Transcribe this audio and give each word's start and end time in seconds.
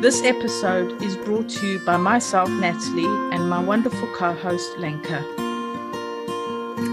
This 0.00 0.22
episode 0.22 1.02
is 1.02 1.16
brought 1.16 1.48
to 1.48 1.66
you 1.66 1.80
by 1.80 1.96
myself, 1.96 2.48
Natalie, 2.48 3.04
and 3.34 3.50
my 3.50 3.58
wonderful 3.58 4.06
co 4.14 4.32
host, 4.32 4.78
Lenka. 4.78 5.24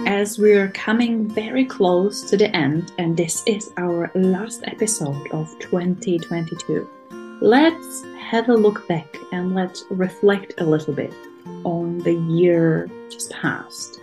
As 0.08 0.40
we're 0.40 0.70
coming 0.70 1.28
very 1.30 1.66
close 1.66 2.28
to 2.32 2.36
the 2.36 2.50
end, 2.56 2.94
and 2.98 3.16
this 3.16 3.44
is 3.46 3.72
our 3.78 4.10
last 4.16 4.64
episode 4.64 5.32
of 5.32 5.48
2022, 5.60 6.90
let's 7.42 8.04
have 8.18 8.50
a 8.50 8.56
look 8.56 8.88
back 8.88 9.16
and 9.32 9.54
let's 9.54 9.86
reflect 9.92 10.56
a 10.58 10.66
little 10.66 10.96
bit 10.96 11.14
on 11.64 12.00
the 12.00 12.16
year 12.16 12.90
just 13.12 13.30
passed. 13.30 14.00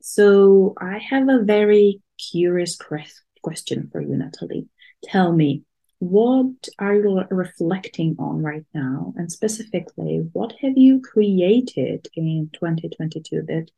So, 0.00 0.74
I 0.80 0.98
have 0.98 1.28
a 1.28 1.42
very 1.42 2.02
curious 2.30 2.78
question 3.42 3.88
for 3.90 4.00
you, 4.00 4.16
Natalie. 4.16 4.68
Tell 5.02 5.32
me, 5.32 5.64
what 6.00 6.68
are 6.78 6.94
you 6.94 7.22
reflecting 7.30 8.16
on 8.18 8.42
right 8.42 8.64
now? 8.74 9.12
And 9.16 9.30
specifically, 9.30 10.28
what 10.32 10.52
have 10.60 10.76
you 10.76 11.00
created 11.00 12.08
in 12.14 12.50
2022 12.52 13.42
that 13.48 13.70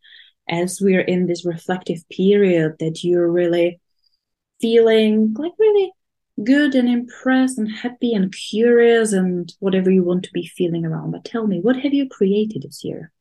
as 0.49 0.81
we're 0.81 1.01
in 1.01 1.27
this 1.27 1.47
reflective 1.47 2.07
period 2.11 2.77
that 2.81 3.03
you're 3.05 3.31
really 3.31 3.81
feeling 4.61 5.35
like 5.39 5.53
really 5.59 5.93
good 6.45 6.75
and 6.75 6.89
impressed 6.89 7.59
and 7.59 7.71
happy 7.71 8.15
and 8.15 8.35
curious 8.35 9.13
and 9.13 9.53
whatever 9.61 9.91
you 9.91 10.03
want 10.03 10.25
to 10.25 10.33
be 10.33 10.47
feeling 10.47 10.85
around. 10.85 11.13
But 11.13 11.25
tell 11.25 11.47
me, 11.47 11.61
what 11.61 11.77
have 11.77 11.95
you 11.95 12.09
created 12.09 12.63
this 12.63 12.85
year? 12.85 13.13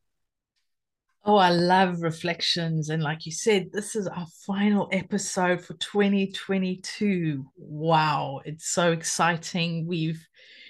Oh, 1.22 1.36
I 1.36 1.50
love 1.50 2.00
reflections. 2.00 2.88
And 2.88 3.02
like 3.02 3.26
you 3.26 3.32
said, 3.32 3.70
this 3.72 3.94
is 3.94 4.06
our 4.06 4.26
final 4.46 4.88
episode 4.90 5.62
for 5.62 5.74
2022. 5.74 7.44
Wow, 7.56 8.40
it's 8.46 8.68
so 8.68 8.92
exciting. 8.92 9.86
We've 9.86 10.26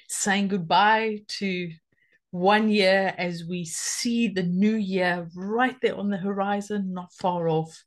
saying 0.09 0.49
goodbye 0.49 1.21
to 1.29 1.71
one 2.33 2.69
year 2.69 3.15
as 3.17 3.45
we 3.45 3.65
see 3.65 4.27
the 4.27 4.43
new 4.43 4.75
year 4.75 5.29
right 5.37 5.77
there 5.83 5.97
on 5.97 6.11
the 6.11 6.17
horizon, 6.17 6.93
not 6.93 7.13
far 7.13 7.49
off. 7.49 7.85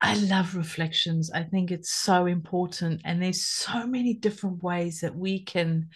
I 0.00 0.14
love 0.14 0.54
reflections. 0.54 1.30
I 1.32 1.42
think 1.42 1.72
it's 1.72 1.90
so 1.90 2.26
important. 2.26 3.00
And 3.04 3.20
there's 3.20 3.44
so 3.44 3.84
many 3.84 4.14
different 4.14 4.62
ways 4.62 5.00
that 5.00 5.16
we 5.16 5.42
can 5.42 5.88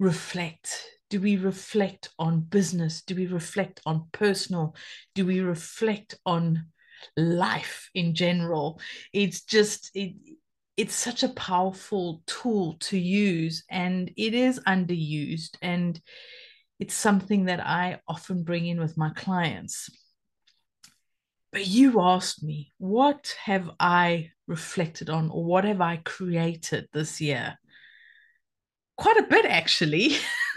reflect 0.00 0.84
do 1.12 1.20
we 1.20 1.36
reflect 1.36 2.08
on 2.18 2.40
business? 2.40 3.02
Do 3.02 3.14
we 3.14 3.26
reflect 3.26 3.82
on 3.84 4.06
personal? 4.12 4.74
Do 5.14 5.26
we 5.26 5.40
reflect 5.40 6.14
on 6.24 6.68
life 7.18 7.90
in 7.94 8.14
general? 8.14 8.80
It's 9.12 9.42
just, 9.42 9.90
it, 9.92 10.14
it's 10.78 10.94
such 10.94 11.22
a 11.22 11.28
powerful 11.28 12.22
tool 12.26 12.78
to 12.80 12.98
use 12.98 13.62
and 13.70 14.10
it 14.16 14.32
is 14.32 14.58
underused. 14.60 15.58
And 15.60 16.00
it's 16.80 16.94
something 16.94 17.44
that 17.44 17.60
I 17.60 18.00
often 18.08 18.42
bring 18.42 18.66
in 18.66 18.80
with 18.80 18.96
my 18.96 19.10
clients. 19.10 19.90
But 21.52 21.66
you 21.66 22.00
asked 22.00 22.42
me, 22.42 22.72
what 22.78 23.36
have 23.44 23.68
I 23.78 24.30
reflected 24.46 25.10
on 25.10 25.28
or 25.28 25.44
what 25.44 25.64
have 25.64 25.82
I 25.82 25.98
created 25.98 26.88
this 26.94 27.20
year? 27.20 27.58
Quite 28.96 29.18
a 29.18 29.26
bit 29.28 29.44
actually. 29.46 30.16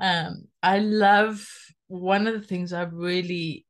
um, 0.00 0.44
I 0.62 0.78
love 0.78 1.46
one 1.88 2.26
of 2.26 2.34
the 2.34 2.46
things 2.46 2.72
I 2.72 2.82
really 2.82 3.66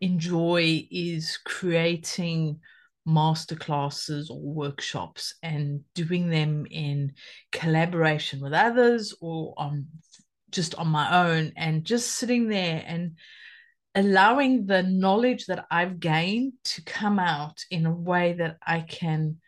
enjoy 0.00 0.86
is 0.90 1.38
creating 1.44 2.60
masterclasses 3.08 4.30
or 4.30 4.40
workshops 4.40 5.34
and 5.42 5.80
doing 5.94 6.28
them 6.28 6.66
in 6.70 7.12
collaboration 7.52 8.40
with 8.40 8.52
others 8.52 9.14
or 9.20 9.54
on 9.56 9.86
just 10.50 10.74
on 10.74 10.88
my 10.88 11.28
own 11.28 11.52
and 11.56 11.84
just 11.84 12.12
sitting 12.12 12.48
there 12.48 12.82
and 12.86 13.16
allowing 13.94 14.66
the 14.66 14.82
knowledge 14.82 15.46
that 15.46 15.66
I've 15.70 16.00
gained 16.00 16.52
to 16.64 16.82
come 16.82 17.18
out 17.18 17.64
in 17.70 17.86
a 17.86 17.92
way 17.92 18.34
that 18.34 18.58
I 18.64 18.80
can 18.80 19.38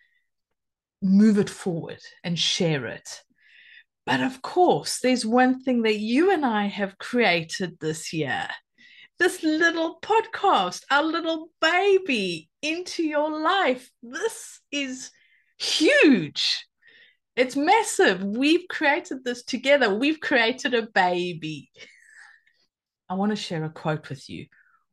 move 1.03 1.39
it 1.39 1.51
forward 1.51 2.01
and 2.25 2.39
share 2.39 2.87
it. 2.87 3.23
But 4.09 4.23
of 4.23 4.41
course, 4.41 5.01
there's 5.01 5.27
one 5.27 5.61
thing 5.61 5.83
that 5.83 5.99
you 5.99 6.33
and 6.33 6.45
I 6.45 6.67
have 6.67 6.97
created 6.97 7.79
this 7.79 8.11
year 8.13 8.49
this 9.19 9.43
little 9.43 9.99
podcast, 10.01 10.85
our 10.91 11.03
little 11.03 11.51
baby 11.61 12.49
into 12.63 13.03
your 13.03 13.31
life. 13.31 13.91
This 14.03 14.61
is 14.71 15.11
huge. 15.59 16.65
It's 17.37 17.57
massive. 17.57 18.25
We've 18.25 18.67
created 18.69 19.25
this 19.25 19.43
together. 19.43 19.95
We've 19.95 20.21
created 20.21 20.73
a 20.73 20.87
baby. 20.87 21.71
I 23.09 23.15
want 23.15 23.31
to 23.31 23.37
share 23.37 23.65
a 23.65 23.71
quote 23.71 24.09
with 24.09 24.29
you. 24.31 24.47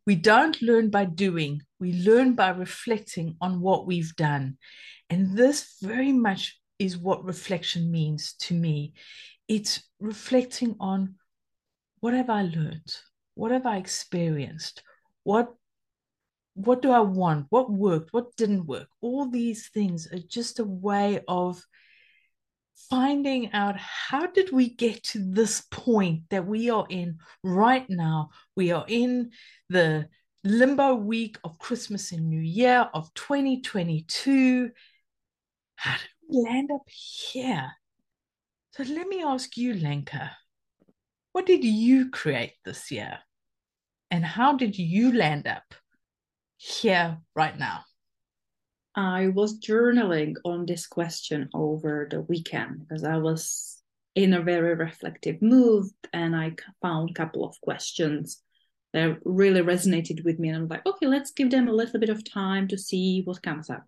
We 0.05 0.15
don't 0.15 0.61
learn 0.61 0.89
by 0.89 1.05
doing, 1.05 1.61
we 1.79 1.93
learn 1.93 2.33
by 2.33 2.49
reflecting 2.49 3.37
on 3.41 3.61
what 3.61 3.87
we've 3.87 4.15
done. 4.15 4.57
And 5.09 5.37
this 5.37 5.77
very 5.81 6.11
much 6.11 6.59
is 6.80 6.97
what 6.97 7.25
reflection 7.25 7.91
means 7.91 8.34
to 8.34 8.53
me. 8.53 8.94
It's 9.47 9.84
reflecting 10.00 10.75
on 10.80 11.16
what 12.00 12.13
have 12.13 12.30
I 12.30 12.44
learned? 12.44 12.96
What 13.36 13.52
have 13.52 13.66
I 13.66 13.78
experienced? 13.78 14.84
What 15.24 15.53
what 16.56 16.81
do 16.81 16.90
I 16.91 17.02
want? 17.02 17.47
What 17.50 17.69
worked? 17.69 18.13
What 18.13 18.36
didn't 18.38 18.66
work? 18.66 18.88
All 19.02 19.30
these 19.30 19.68
things 19.69 20.08
are 20.08 20.19
just 20.19 20.59
a 20.59 20.63
way 20.63 21.19
of 21.28 21.62
finding 22.90 23.52
out 23.52 23.75
how 23.78 24.28
did 24.28 24.52
we 24.52 24.69
get 24.69 25.03
to 25.03 25.19
this 25.19 25.63
point 25.69 26.24
that 26.30 26.46
we 26.46 26.69
are 26.69 26.86
in 26.90 27.18
right 27.44 27.86
now. 27.90 28.30
We 28.56 28.72
are 28.72 28.86
in 28.88 29.31
the 29.69 30.07
limbo 30.46 30.96
week 30.96 31.38
of 31.44 31.59
Christmas 31.59 32.12
and 32.12 32.30
New 32.30 32.42
Year 32.42 32.90
of 32.94 33.13
2022. 33.16 34.72
How 35.75 35.92
did 35.92 36.14
land 36.30 36.69
up 36.74 36.88
here. 36.88 37.72
So 38.72 38.84
let 38.84 39.08
me 39.08 39.24
ask 39.24 39.56
you, 39.58 39.74
Lenka, 39.74 40.31
what 41.31 41.46
did 41.46 41.63
you 41.63 42.09
create 42.09 42.53
this 42.63 42.91
year? 42.91 43.19
And 44.12 44.25
how 44.25 44.56
did 44.56 44.78
you 44.78 45.12
land 45.13 45.47
up 45.47 45.74
here 46.58 47.18
right 47.36 47.58
now? 47.58 47.81
I 48.96 49.28
was 49.28 49.59
journaling 49.59 50.36
on 50.46 50.66
this 50.66 50.88
question 50.88 51.50
over 51.53 52.08
the 52.09 52.22
weekend 52.22 52.80
because 52.80 53.03
I 53.03 53.18
was 53.18 53.81
in 54.16 54.34
a 54.34 54.42
very 54.42 54.75
reflective 54.75 55.42
mood 55.42 55.88
and 56.13 56.36
I 56.36 56.56
found 56.81 57.09
a 57.09 57.13
couple 57.13 57.44
of 57.44 57.59
questions 57.62 58.42
that 58.94 59.18
really 59.25 59.62
resonated 59.62 60.24
with 60.24 60.40
me. 60.40 60.47
And 60.47 60.57
I'm 60.57 60.68
like, 60.69 60.86
okay, 60.86 61.07
let's 61.07 61.31
give 61.31 61.52
them 61.52 61.68
a 61.68 61.74
little 61.74 62.00
bit 62.00 62.09
of 62.09 62.30
time 62.30 62.69
to 62.69 62.78
see 62.78 63.24
what 63.25 63.44
comes 63.44 63.69
up. 63.69 63.84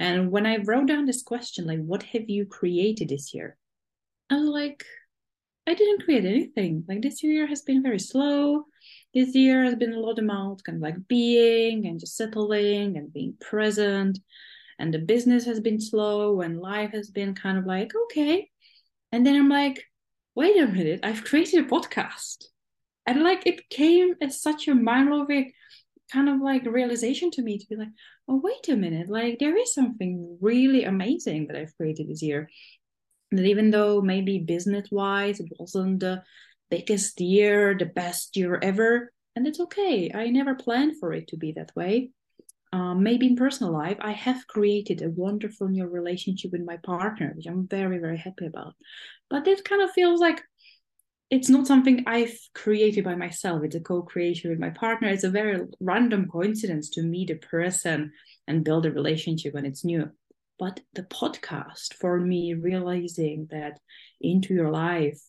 And 0.00 0.30
when 0.30 0.46
I 0.46 0.56
wrote 0.64 0.88
down 0.88 1.04
this 1.04 1.22
question, 1.22 1.66
like, 1.66 1.78
what 1.78 2.02
have 2.04 2.30
you 2.30 2.46
created 2.46 3.10
this 3.10 3.34
year? 3.34 3.58
I 4.30 4.36
was 4.36 4.48
like, 4.48 4.82
I 5.66 5.74
didn't 5.74 6.04
create 6.04 6.24
anything. 6.24 6.84
Like, 6.88 7.02
this 7.02 7.22
year 7.22 7.46
has 7.46 7.60
been 7.60 7.82
very 7.82 7.98
slow. 7.98 8.64
This 9.12 9.34
year 9.34 9.62
has 9.62 9.74
been 9.74 9.92
a 9.92 10.00
lot 10.00 10.18
about 10.18 10.64
kind 10.64 10.76
of 10.76 10.82
like 10.82 11.06
being 11.06 11.86
and 11.86 12.00
just 12.00 12.16
settling 12.16 12.96
and 12.96 13.12
being 13.12 13.34
present. 13.42 14.18
And 14.78 14.94
the 14.94 15.00
business 15.00 15.44
has 15.44 15.60
been 15.60 15.78
slow 15.78 16.40
and 16.40 16.58
life 16.58 16.92
has 16.92 17.10
been 17.10 17.34
kind 17.34 17.58
of 17.58 17.66
like, 17.66 17.92
okay. 18.04 18.48
And 19.12 19.26
then 19.26 19.36
I'm 19.36 19.50
like, 19.50 19.84
wait 20.34 20.56
a 20.56 20.66
minute, 20.66 21.00
I've 21.02 21.24
created 21.24 21.66
a 21.66 21.68
podcast. 21.68 22.46
And 23.06 23.22
like, 23.22 23.46
it 23.46 23.68
came 23.68 24.14
as 24.22 24.40
such 24.40 24.66
a 24.66 24.74
mind 24.74 25.10
blowing 25.10 25.52
kind 26.10 26.28
of 26.28 26.40
like 26.40 26.66
a 26.66 26.70
realization 26.70 27.30
to 27.32 27.42
me 27.42 27.58
to 27.58 27.66
be 27.68 27.76
like, 27.76 27.88
oh, 28.28 28.40
wait 28.42 28.68
a 28.68 28.76
minute, 28.76 29.08
like 29.08 29.38
there 29.38 29.56
is 29.56 29.74
something 29.74 30.38
really 30.40 30.84
amazing 30.84 31.46
that 31.46 31.56
I've 31.56 31.76
created 31.76 32.08
this 32.08 32.22
year. 32.22 32.48
That 33.32 33.46
even 33.46 33.70
though 33.70 34.00
maybe 34.00 34.38
business 34.40 34.88
wise 34.90 35.40
it 35.40 35.48
wasn't 35.58 36.00
the 36.00 36.22
biggest 36.70 37.20
year, 37.20 37.76
the 37.78 37.86
best 37.86 38.36
year 38.36 38.58
ever, 38.62 39.12
and 39.36 39.46
it's 39.46 39.60
okay. 39.60 40.10
I 40.12 40.30
never 40.30 40.54
planned 40.54 40.98
for 40.98 41.12
it 41.12 41.28
to 41.28 41.36
be 41.36 41.52
that 41.52 41.74
way. 41.76 42.10
Um, 42.72 43.02
maybe 43.02 43.26
in 43.26 43.36
personal 43.36 43.72
life, 43.72 43.96
I 44.00 44.12
have 44.12 44.46
created 44.46 45.02
a 45.02 45.10
wonderful 45.10 45.68
new 45.68 45.86
relationship 45.86 46.52
with 46.52 46.64
my 46.64 46.76
partner, 46.76 47.32
which 47.34 47.46
I'm 47.46 47.66
very, 47.66 47.98
very 47.98 48.18
happy 48.18 48.46
about. 48.46 48.74
But 49.28 49.48
it 49.48 49.64
kind 49.64 49.82
of 49.82 49.90
feels 49.90 50.20
like 50.20 50.42
it's 51.30 51.48
not 51.48 51.66
something 51.66 52.02
I've 52.06 52.36
created 52.54 53.04
by 53.04 53.14
myself. 53.14 53.62
It's 53.62 53.76
a 53.76 53.80
co-creation 53.80 54.50
with 54.50 54.58
my 54.58 54.70
partner. 54.70 55.08
It's 55.08 55.24
a 55.24 55.30
very 55.30 55.60
random 55.78 56.28
coincidence 56.28 56.90
to 56.90 57.02
meet 57.02 57.30
a 57.30 57.36
person 57.36 58.12
and 58.48 58.64
build 58.64 58.84
a 58.84 58.90
relationship 58.90 59.54
when 59.54 59.64
it's 59.64 59.84
new. 59.84 60.10
But 60.58 60.80
the 60.94 61.04
podcast 61.04 61.94
for 61.94 62.18
me, 62.18 62.54
realizing 62.54 63.46
that 63.50 63.78
into 64.20 64.54
your 64.54 64.70
life 64.70 65.20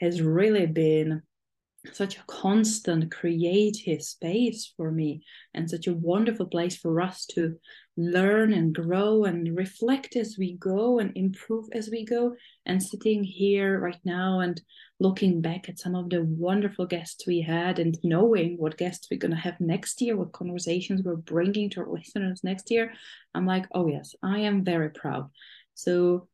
has 0.00 0.20
really 0.20 0.66
been 0.66 1.22
such 1.92 2.16
a 2.16 2.24
constant 2.26 3.12
creative 3.12 4.02
space 4.02 4.72
for 4.76 4.90
me 4.90 5.22
and 5.54 5.70
such 5.70 5.86
a 5.86 5.94
wonderful 5.94 6.46
place 6.46 6.76
for 6.76 7.00
us 7.00 7.24
to 7.26 7.56
learn 7.96 8.52
and 8.52 8.74
grow 8.74 9.24
and 9.24 9.56
reflect 9.56 10.16
as 10.16 10.36
we 10.38 10.54
go 10.54 10.98
and 10.98 11.16
improve 11.16 11.66
as 11.72 11.88
we 11.90 12.04
go. 12.04 12.34
And 12.66 12.82
sitting 12.82 13.24
here 13.24 13.78
right 13.80 14.00
now 14.04 14.40
and 14.40 14.60
looking 15.00 15.40
back 15.40 15.68
at 15.68 15.78
some 15.78 15.94
of 15.94 16.10
the 16.10 16.22
wonderful 16.22 16.86
guests 16.86 17.26
we 17.26 17.40
had 17.40 17.78
and 17.78 17.98
knowing 18.02 18.56
what 18.58 18.78
guests 18.78 19.08
we're 19.10 19.18
going 19.18 19.34
to 19.34 19.36
have 19.36 19.60
next 19.60 20.00
year 20.00 20.16
what 20.16 20.32
conversations 20.32 21.02
we're 21.02 21.16
bringing 21.16 21.68
to 21.68 21.80
our 21.80 21.92
listeners 21.92 22.40
next 22.42 22.70
year 22.70 22.94
i'm 23.34 23.44
like 23.44 23.66
oh 23.74 23.86
yes 23.88 24.14
i 24.22 24.38
am 24.38 24.64
very 24.64 24.88
proud. 24.88 25.28
So 25.74 26.28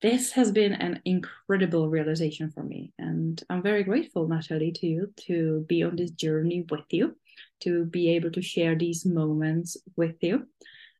this 0.00 0.32
has 0.32 0.52
been 0.52 0.74
an 0.74 1.00
incredible 1.04 1.88
realization 1.88 2.50
for 2.50 2.62
me. 2.62 2.92
And 2.98 3.42
I'm 3.50 3.62
very 3.62 3.82
grateful, 3.82 4.28
Natalie, 4.28 4.72
to 4.72 4.86
you 4.86 5.12
to 5.26 5.64
be 5.68 5.82
on 5.82 5.96
this 5.96 6.12
journey 6.12 6.64
with 6.70 6.84
you, 6.90 7.16
to 7.60 7.84
be 7.84 8.10
able 8.10 8.30
to 8.32 8.42
share 8.42 8.76
these 8.76 9.04
moments 9.04 9.76
with 9.96 10.14
you, 10.20 10.46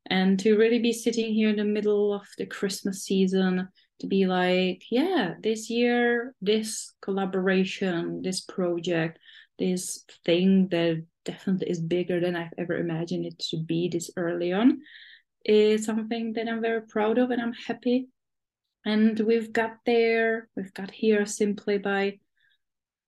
and 0.05 0.39
to 0.39 0.57
really 0.57 0.79
be 0.79 0.93
sitting 0.93 1.33
here 1.33 1.49
in 1.49 1.57
the 1.57 1.63
middle 1.63 2.13
of 2.13 2.27
the 2.37 2.45
Christmas 2.45 3.03
season 3.03 3.67
to 3.99 4.07
be 4.07 4.25
like, 4.25 4.83
yeah, 4.89 5.33
this 5.41 5.69
year, 5.69 6.33
this 6.41 6.93
collaboration, 7.01 8.21
this 8.21 8.41
project, 8.41 9.19
this 9.57 10.05
thing 10.25 10.69
that 10.69 11.05
definitely 11.25 11.69
is 11.69 11.81
bigger 11.81 12.19
than 12.19 12.35
I've 12.35 12.53
ever 12.57 12.77
imagined 12.77 13.25
it 13.25 13.39
to 13.49 13.57
be 13.57 13.89
this 13.89 14.09
early 14.15 14.53
on 14.53 14.81
is 15.45 15.85
something 15.85 16.33
that 16.33 16.47
I'm 16.47 16.61
very 16.61 16.81
proud 16.81 17.17
of 17.17 17.31
and 17.31 17.41
I'm 17.41 17.53
happy. 17.53 18.07
And 18.85 19.19
we've 19.19 19.51
got 19.51 19.77
there, 19.85 20.47
we've 20.55 20.73
got 20.73 20.91
here 20.91 21.25
simply 21.25 21.77
by 21.77 22.19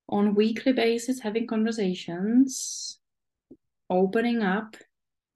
on 0.09 0.35
weekly 0.35 0.73
basis 0.73 1.21
having 1.21 1.47
conversations, 1.47 2.99
opening 3.89 4.43
up 4.43 4.75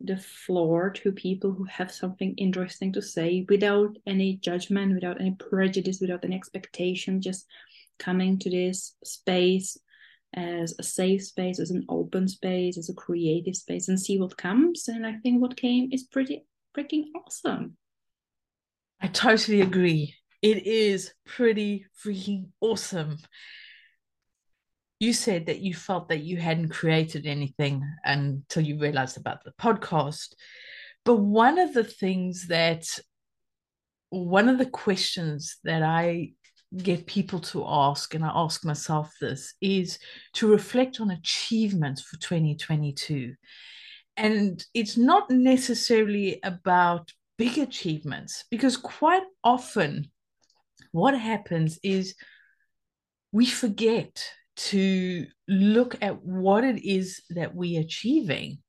the 0.01 0.17
floor 0.17 0.89
to 0.89 1.11
people 1.11 1.51
who 1.51 1.63
have 1.65 1.91
something 1.91 2.35
interesting 2.37 2.91
to 2.93 3.01
say 3.01 3.45
without 3.49 3.97
any 4.05 4.37
judgment, 4.37 4.93
without 4.93 5.19
any 5.19 5.31
prejudice, 5.31 5.99
without 6.01 6.23
any 6.23 6.35
expectation, 6.35 7.21
just 7.21 7.45
coming 7.97 8.37
to 8.39 8.49
this 8.49 8.95
space 9.03 9.77
as 10.33 10.75
a 10.79 10.83
safe 10.83 11.23
space, 11.23 11.59
as 11.59 11.71
an 11.71 11.85
open 11.87 12.27
space, 12.27 12.77
as 12.77 12.89
a 12.89 12.93
creative 12.93 13.55
space, 13.55 13.87
and 13.87 13.99
see 13.99 14.19
what 14.19 14.37
comes. 14.37 14.87
And 14.89 15.05
I 15.05 15.13
think 15.23 15.41
what 15.41 15.55
came 15.55 15.89
is 15.91 16.03
pretty 16.03 16.45
freaking 16.75 17.05
awesome. 17.15 17.77
I 19.01 19.07
totally 19.07 19.61
agree 19.61 20.15
it 20.45 20.67
is 20.67 21.11
pretty 21.25 21.87
freaking 22.05 22.49
awesome. 22.61 23.17
You 24.99 25.11
said 25.13 25.47
that 25.47 25.59
you 25.59 25.73
felt 25.73 26.09
that 26.09 26.23
you 26.23 26.37
hadn't 26.37 26.69
created 26.69 27.25
anything 27.25 27.83
until 28.03 28.63
you 28.63 28.79
realized 28.79 29.17
about 29.17 29.43
the 29.43 29.51
podcast. 29.59 30.33
But 31.03 31.17
one 31.17 31.59
of 31.59 31.73
the 31.73 31.83
things 31.83 32.47
that, 32.47 32.87
one 34.09 34.47
of 34.47 34.57
the 34.57 34.65
questions 34.65 35.57
that 35.65 35.83
I 35.83 36.31
get 36.75 37.07
people 37.07 37.39
to 37.39 37.65
ask, 37.67 38.13
and 38.13 38.23
I 38.23 38.31
ask 38.33 38.65
myself 38.65 39.13
this, 39.19 39.53
is 39.61 39.99
to 40.33 40.51
reflect 40.51 40.99
on 40.99 41.11
achievements 41.11 42.01
for 42.01 42.17
2022. 42.17 43.35
And 44.17 44.65
it's 44.73 44.95
not 44.95 45.29
necessarily 45.29 46.39
about 46.41 47.11
big 47.37 47.57
achievements, 47.57 48.45
because 48.49 48.77
quite 48.77 49.23
often 49.43 50.09
what 50.91 51.19
happens 51.19 51.77
is 51.83 52.15
we 53.33 53.45
forget 53.45 54.31
to 54.55 55.25
look 55.47 55.97
at 56.01 56.23
what 56.23 56.63
it 56.63 56.83
is 56.83 57.21
that 57.31 57.55
we're 57.55 57.81
achieving, 57.81 58.59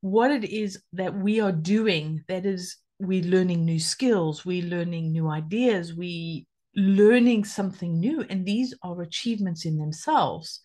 what 0.00 0.30
it 0.30 0.44
is 0.44 0.82
that 0.92 1.14
we 1.14 1.40
are 1.40 1.52
doing 1.52 2.24
that 2.28 2.46
is 2.46 2.76
we're 2.98 3.24
learning 3.24 3.64
new 3.64 3.80
skills, 3.80 4.44
we're 4.44 4.64
learning 4.66 5.12
new 5.12 5.28
ideas, 5.28 5.94
we 5.94 6.46
learning 6.76 7.44
something 7.44 7.98
new 7.98 8.24
and 8.28 8.46
these 8.46 8.74
are 8.82 9.00
achievements 9.02 9.64
in 9.64 9.78
themselves. 9.78 10.60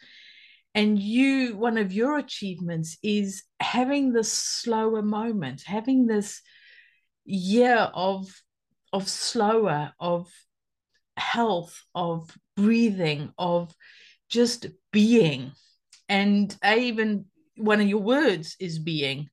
And 0.76 1.00
you 1.00 1.56
one 1.56 1.78
of 1.78 1.94
your 1.94 2.18
achievements 2.18 2.98
is 3.04 3.44
having 3.60 4.12
this 4.12 4.32
slower 4.32 5.02
moment 5.02 5.62
having 5.66 6.08
this 6.08 6.42
year 7.26 7.90
of 7.94 8.28
of 8.92 9.08
slower 9.08 9.94
of 10.00 10.28
health, 11.18 11.82
of 11.94 12.36
breathing, 12.56 13.32
of 13.38 13.74
just 14.34 14.66
being. 14.92 15.52
And 16.10 16.56
I 16.64 16.80
even, 16.80 17.26
one 17.56 17.80
of 17.80 17.88
your 17.88 18.02
words 18.02 18.56
is 18.60 18.80
being. 18.80 19.30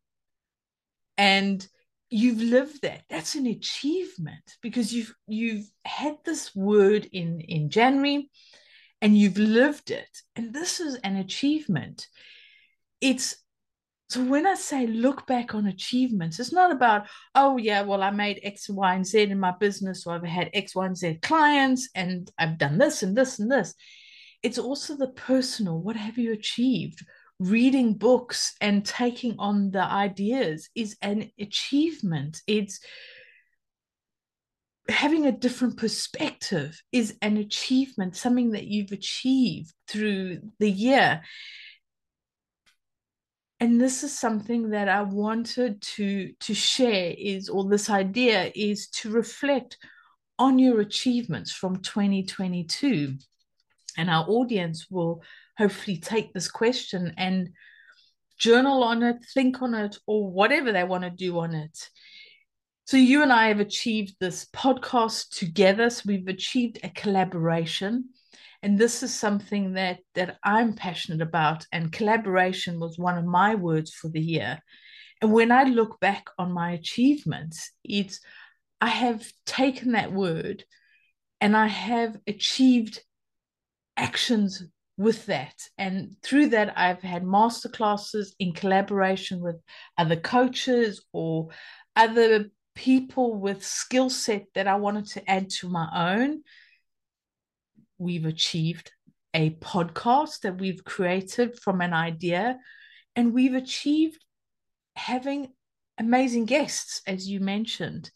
And 1.16 1.66
you've 2.10 2.42
lived 2.42 2.82
that. 2.82 3.02
That's 3.08 3.34
an 3.34 3.46
achievement 3.46 4.56
because 4.62 4.92
you've 4.92 5.14
you've 5.26 5.66
had 5.84 6.16
this 6.24 6.54
word 6.54 7.08
in 7.12 7.40
in 7.40 7.70
January 7.70 8.30
and 9.00 9.16
you've 9.16 9.38
lived 9.38 9.90
it. 9.90 10.08
And 10.36 10.52
this 10.52 10.80
is 10.80 10.96
an 10.96 11.16
achievement. 11.16 12.06
It's 13.00 13.36
so 14.10 14.24
when 14.24 14.44
I 14.44 14.54
say 14.54 14.88
look 14.88 15.26
back 15.26 15.54
on 15.54 15.66
achievements, 15.66 16.40
it's 16.40 16.52
not 16.52 16.72
about, 16.72 17.06
oh, 17.36 17.58
yeah, 17.58 17.82
well, 17.82 18.02
I 18.02 18.10
made 18.10 18.40
X, 18.42 18.68
Y, 18.68 18.94
and 18.94 19.06
Z 19.06 19.22
in 19.22 19.38
my 19.38 19.52
business, 19.60 20.04
or 20.04 20.14
I've 20.14 20.24
had 20.24 20.50
X, 20.52 20.74
Y, 20.74 20.84
and 20.84 20.96
Z 20.96 21.20
clients, 21.22 21.88
and 21.94 22.28
I've 22.36 22.58
done 22.58 22.76
this 22.76 23.04
and 23.04 23.16
this 23.16 23.38
and 23.38 23.48
this. 23.48 23.72
It's 24.42 24.58
also 24.58 24.96
the 24.96 25.08
personal. 25.08 25.78
What 25.78 25.96
have 25.96 26.18
you 26.18 26.32
achieved? 26.32 27.04
Reading 27.38 27.94
books 27.94 28.54
and 28.60 28.84
taking 28.84 29.36
on 29.38 29.70
the 29.70 29.82
ideas 29.82 30.68
is 30.74 30.96
an 31.02 31.30
achievement. 31.38 32.42
It's 32.46 32.80
having 34.88 35.26
a 35.26 35.32
different 35.32 35.76
perspective 35.76 36.82
is 36.92 37.16
an 37.22 37.36
achievement, 37.36 38.16
something 38.16 38.50
that 38.52 38.66
you've 38.66 38.92
achieved 38.92 39.72
through 39.88 40.40
the 40.58 40.70
year 40.70 41.22
and 43.60 43.78
this 43.78 44.02
is 44.02 44.18
something 44.18 44.70
that 44.70 44.88
i 44.88 45.02
wanted 45.02 45.80
to 45.82 46.32
to 46.40 46.54
share 46.54 47.14
is 47.16 47.48
or 47.48 47.68
this 47.68 47.90
idea 47.90 48.50
is 48.54 48.88
to 48.88 49.10
reflect 49.10 49.76
on 50.38 50.58
your 50.58 50.80
achievements 50.80 51.52
from 51.52 51.76
2022 51.76 53.14
and 53.96 54.10
our 54.10 54.24
audience 54.28 54.86
will 54.90 55.22
hopefully 55.58 55.98
take 55.98 56.32
this 56.32 56.48
question 56.48 57.14
and 57.16 57.50
journal 58.38 58.82
on 58.82 59.02
it 59.02 59.16
think 59.34 59.60
on 59.60 59.74
it 59.74 59.98
or 60.06 60.30
whatever 60.30 60.72
they 60.72 60.82
want 60.82 61.04
to 61.04 61.10
do 61.10 61.38
on 61.38 61.54
it. 61.54 61.90
So 62.86 62.96
you 62.96 63.22
and 63.22 63.32
i 63.32 63.48
have 63.48 63.60
achieved 63.60 64.16
this 64.18 64.46
podcast 64.46 65.36
together 65.36 65.90
so 65.90 66.02
we've 66.06 66.26
achieved 66.26 66.80
a 66.82 66.88
collaboration 66.88 68.08
and 68.62 68.78
this 68.78 69.02
is 69.02 69.14
something 69.14 69.74
that 69.74 69.98
that 70.14 70.38
i'm 70.42 70.74
passionate 70.74 71.22
about 71.22 71.66
and 71.70 71.92
collaboration 71.92 72.80
was 72.80 72.98
one 72.98 73.16
of 73.16 73.24
my 73.24 73.54
words 73.54 73.92
for 73.92 74.08
the 74.08 74.20
year. 74.20 74.58
And 75.22 75.32
when 75.32 75.52
i 75.52 75.64
look 75.64 76.00
back 76.00 76.26
on 76.38 76.50
my 76.50 76.72
achievements 76.72 77.70
it's 77.84 78.20
i 78.80 78.88
have 78.88 79.30
taken 79.44 79.92
that 79.92 80.12
word 80.12 80.64
and 81.40 81.56
i 81.56 81.66
have 81.66 82.16
achieved 82.26 83.00
actions 84.00 84.64
with 84.96 85.26
that 85.26 85.54
and 85.78 86.16
through 86.22 86.48
that 86.48 86.76
i've 86.76 87.00
had 87.00 87.24
master 87.24 87.68
classes 87.68 88.34
in 88.38 88.52
collaboration 88.52 89.40
with 89.40 89.56
other 89.96 90.16
coaches 90.16 91.04
or 91.12 91.48
other 91.96 92.50
people 92.74 93.34
with 93.34 93.64
skill 93.64 94.10
set 94.10 94.46
that 94.54 94.66
i 94.66 94.76
wanted 94.76 95.06
to 95.06 95.30
add 95.30 95.48
to 95.48 95.68
my 95.68 95.88
own 95.94 96.42
we've 97.98 98.26
achieved 98.26 98.90
a 99.34 99.50
podcast 99.50 100.40
that 100.40 100.58
we've 100.58 100.84
created 100.84 101.58
from 101.58 101.80
an 101.80 101.92
idea, 101.92 102.58
and 103.14 103.32
we've 103.32 103.54
achieved 103.54 104.24
having 104.96 105.48
amazing 105.98 106.46
guests, 106.46 107.02
as 107.06 107.28
you 107.28 107.40
mentioned. 107.40 108.10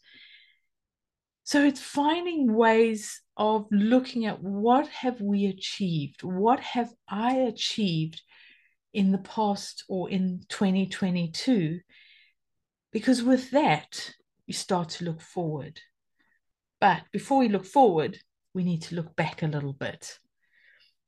So 1.43 1.63
it's 1.63 1.79
finding 1.79 2.53
ways 2.53 3.21
of 3.37 3.67
looking 3.71 4.25
at 4.25 4.41
what 4.41 4.87
have 4.87 5.21
we 5.21 5.45
achieved? 5.45 6.23
What 6.23 6.59
have 6.59 6.91
I 7.07 7.35
achieved 7.35 8.21
in 8.93 9.11
the 9.11 9.17
past 9.17 9.83
or 9.89 10.09
in 10.09 10.41
2022? 10.49 11.79
Because 12.91 13.21
with 13.21 13.51
that, 13.51 14.11
you 14.47 14.53
start 14.53 14.89
to 14.89 15.05
look 15.05 15.21
forward. 15.21 15.81
But 16.79 17.03
before 17.11 17.39
we 17.39 17.49
look 17.49 17.65
forward, 17.65 18.19
we 18.53 18.63
need 18.63 18.83
to 18.83 18.95
look 18.95 19.15
back 19.15 19.43
a 19.43 19.47
little 19.47 19.73
bit. 19.73 20.17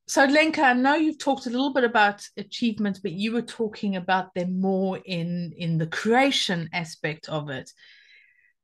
So, 0.09 0.23
Lenka, 0.23 0.61
I 0.61 0.73
know 0.73 0.95
you've 0.95 1.19
talked 1.19 1.47
a 1.47 1.49
little 1.49 1.73
bit 1.73 1.83
about 1.83 2.25
achievements, 2.37 2.99
but 2.99 3.11
you 3.11 3.33
were 3.33 3.41
talking 3.41 3.97
about 3.97 4.33
them 4.33 4.59
more 4.59 4.99
in, 5.03 5.53
in 5.57 5.77
the 5.77 5.87
creation 5.87 6.69
aspect 6.71 7.27
of 7.27 7.49
it. 7.49 7.69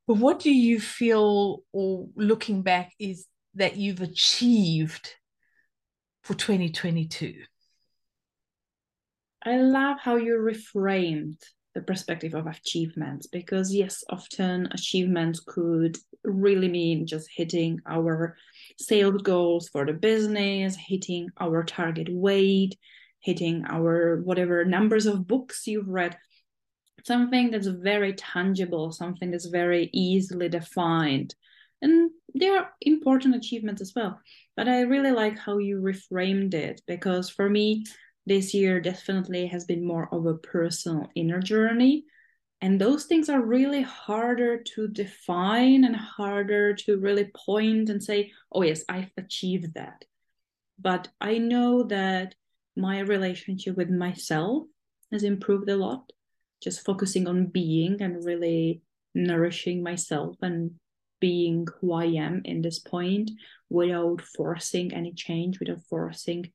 But 0.07 0.17
what 0.17 0.39
do 0.39 0.51
you 0.51 0.79
feel, 0.79 1.63
or 1.73 2.07
looking 2.15 2.61
back, 2.61 2.93
is 2.97 3.25
that 3.55 3.77
you've 3.77 4.01
achieved 4.01 5.15
for 6.23 6.33
2022? 6.33 7.33
I 9.45 9.57
love 9.57 9.97
how 9.99 10.15
you 10.15 10.35
reframed 10.37 11.37
the 11.73 11.81
perspective 11.81 12.33
of 12.33 12.47
achievements 12.47 13.27
because 13.27 13.73
yes 13.73 14.03
often 14.09 14.67
achievements 14.71 15.41
could 15.45 15.97
really 16.23 16.69
mean 16.69 17.07
just 17.07 17.27
hitting 17.35 17.79
our 17.87 18.37
sales 18.79 19.21
goals 19.23 19.69
for 19.69 19.85
the 19.85 19.93
business 19.93 20.75
hitting 20.75 21.29
our 21.39 21.63
target 21.63 22.07
weight 22.11 22.77
hitting 23.21 23.65
our 23.67 24.21
whatever 24.23 24.63
numbers 24.63 25.05
of 25.05 25.27
books 25.27 25.65
you've 25.65 25.87
read 25.87 26.15
something 27.05 27.49
that's 27.49 27.67
very 27.67 28.13
tangible 28.13 28.91
something 28.91 29.31
that's 29.31 29.47
very 29.47 29.89
easily 29.93 30.47
defined 30.47 31.33
and 31.83 32.09
they 32.33 32.47
are 32.49 32.71
important 32.81 33.35
achievements 33.35 33.81
as 33.81 33.93
well 33.95 34.19
but 34.57 34.67
i 34.67 34.81
really 34.81 35.11
like 35.11 35.37
how 35.37 35.59
you 35.59 35.77
reframed 35.79 36.55
it 36.55 36.81
because 36.87 37.29
for 37.29 37.47
me 37.47 37.83
this 38.25 38.53
year 38.53 38.79
definitely 38.79 39.47
has 39.47 39.65
been 39.65 39.85
more 39.85 40.13
of 40.13 40.25
a 40.25 40.35
personal 40.35 41.09
inner 41.15 41.39
journey. 41.39 42.05
And 42.61 42.79
those 42.79 43.05
things 43.05 43.27
are 43.27 43.41
really 43.41 43.81
harder 43.81 44.63
to 44.75 44.87
define 44.87 45.83
and 45.83 45.95
harder 45.95 46.73
to 46.75 46.97
really 46.97 47.29
point 47.35 47.89
and 47.89 48.01
say, 48.01 48.31
oh, 48.51 48.61
yes, 48.61 48.85
I've 48.87 49.11
achieved 49.17 49.73
that. 49.73 50.05
But 50.79 51.09
I 51.19 51.37
know 51.39 51.83
that 51.83 52.35
my 52.77 52.99
relationship 52.99 53.75
with 53.75 53.89
myself 53.89 54.63
has 55.11 55.23
improved 55.23 55.69
a 55.69 55.75
lot, 55.75 56.11
just 56.61 56.85
focusing 56.85 57.27
on 57.27 57.47
being 57.47 58.01
and 58.01 58.23
really 58.23 58.81
nourishing 59.13 59.83
myself 59.83 60.37
and 60.41 60.71
being 61.23 61.65
who 61.79 61.93
I 61.93 62.07
am 62.27 62.41
in 62.43 62.61
this 62.61 62.79
point 62.79 63.31
without 63.69 64.19
forcing 64.35 64.93
any 64.93 65.13
change, 65.13 65.57
without 65.57 65.81
forcing 65.89 66.51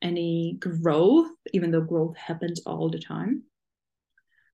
any 0.00 0.56
growth, 0.58 1.28
even 1.52 1.70
though 1.70 1.82
growth 1.82 2.16
happens 2.16 2.62
all 2.64 2.88
the 2.88 2.98
time. 2.98 3.42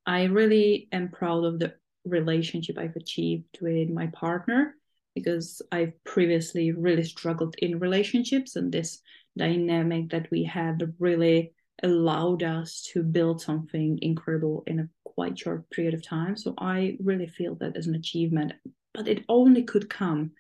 I 0.05 0.25
really 0.25 0.89
am 0.91 1.09
proud 1.09 1.45
of 1.45 1.61
the 1.61 1.75
relationship 2.05 2.79
I've 2.79 2.97
achieved 2.97 3.59
with 3.61 3.91
my 3.91 4.09
partner 4.09 4.75
because 5.15 5.63
I've 5.71 5.95
previously 6.03 6.73
really 6.73 7.05
struggled 7.05 7.55
in 7.59 7.79
relationships, 7.79 8.57
and 8.57 8.73
this 8.73 9.01
dynamic 9.39 10.11
that 10.11 10.29
we 10.33 10.43
had 10.43 10.93
really 10.99 11.53
allowed 11.81 12.43
us 12.43 12.83
to 12.93 13.05
build 13.05 13.41
something 13.41 14.01
incredible 14.03 14.65
in 14.67 14.81
a 14.81 14.89
quite 15.05 15.39
short 15.39 15.71
period 15.71 15.95
of 15.95 16.03
time. 16.03 16.37
So 16.37 16.55
I 16.59 16.97
really 16.99 17.29
feel 17.29 17.55
that 17.61 17.77
as 17.77 17.87
an 17.87 17.95
achievement, 17.95 18.53
but 18.95 19.09
it 19.09 19.25
only 19.29 19.65
could 19.65 19.91
come 19.91 20.31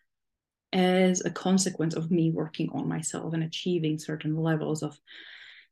as 0.73 1.25
a 1.25 1.31
consequence 1.31 1.95
of 1.95 2.11
me 2.11 2.31
working 2.31 2.71
on 2.71 2.89
myself 2.89 3.35
and 3.35 3.45
achieving 3.45 3.99
certain 3.99 4.37
levels 4.37 4.83
of 4.83 4.99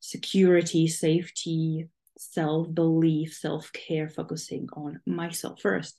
security, 0.01 0.87
safety, 0.87 1.89
self 2.19 2.73
belief, 2.73 3.35
self 3.35 3.73
care, 3.73 4.09
focusing 4.09 4.69
on 4.75 5.01
myself 5.07 5.61
first. 5.61 5.97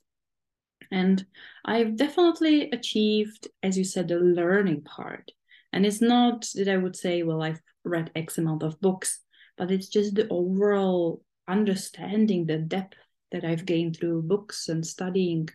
And 0.91 1.25
I've 1.65 1.95
definitely 1.95 2.69
achieved, 2.71 3.47
as 3.63 3.77
you 3.77 3.83
said, 3.83 4.07
the 4.09 4.17
learning 4.17 4.81
part. 4.83 5.31
And 5.71 5.85
it's 5.85 6.01
not 6.01 6.47
that 6.55 6.67
I 6.67 6.77
would 6.77 6.95
say, 6.95 7.23
well, 7.23 7.41
I've 7.41 7.61
read 7.83 8.11
X 8.15 8.37
amount 8.37 8.63
of 8.63 8.79
books, 8.79 9.19
but 9.57 9.71
it's 9.71 9.87
just 9.87 10.15
the 10.15 10.27
overall 10.29 11.23
understanding, 11.47 12.45
the 12.45 12.57
depth 12.57 12.97
that 13.31 13.43
I've 13.43 13.65
gained 13.65 13.97
through 13.97 14.23
books 14.23 14.69
and 14.69 14.85
studying 14.85 15.49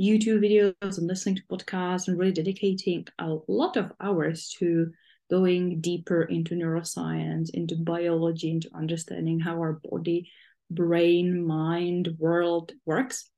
YouTube 0.00 0.40
videos 0.40 0.98
and 0.98 1.06
listening 1.06 1.36
to 1.36 1.42
podcasts 1.50 2.08
and 2.08 2.18
really 2.18 2.32
dedicating 2.32 3.06
a 3.18 3.36
lot 3.48 3.76
of 3.76 3.92
hours 4.00 4.54
to 4.58 4.90
going 5.30 5.80
deeper 5.80 6.22
into 6.22 6.54
neuroscience, 6.54 7.50
into 7.54 7.76
biology, 7.76 8.50
into 8.50 8.70
understanding 8.74 9.40
how 9.40 9.54
our 9.54 9.80
body, 9.90 10.30
brain, 10.70 11.44
mind, 11.46 12.08
world 12.18 12.72
works. 12.84 13.30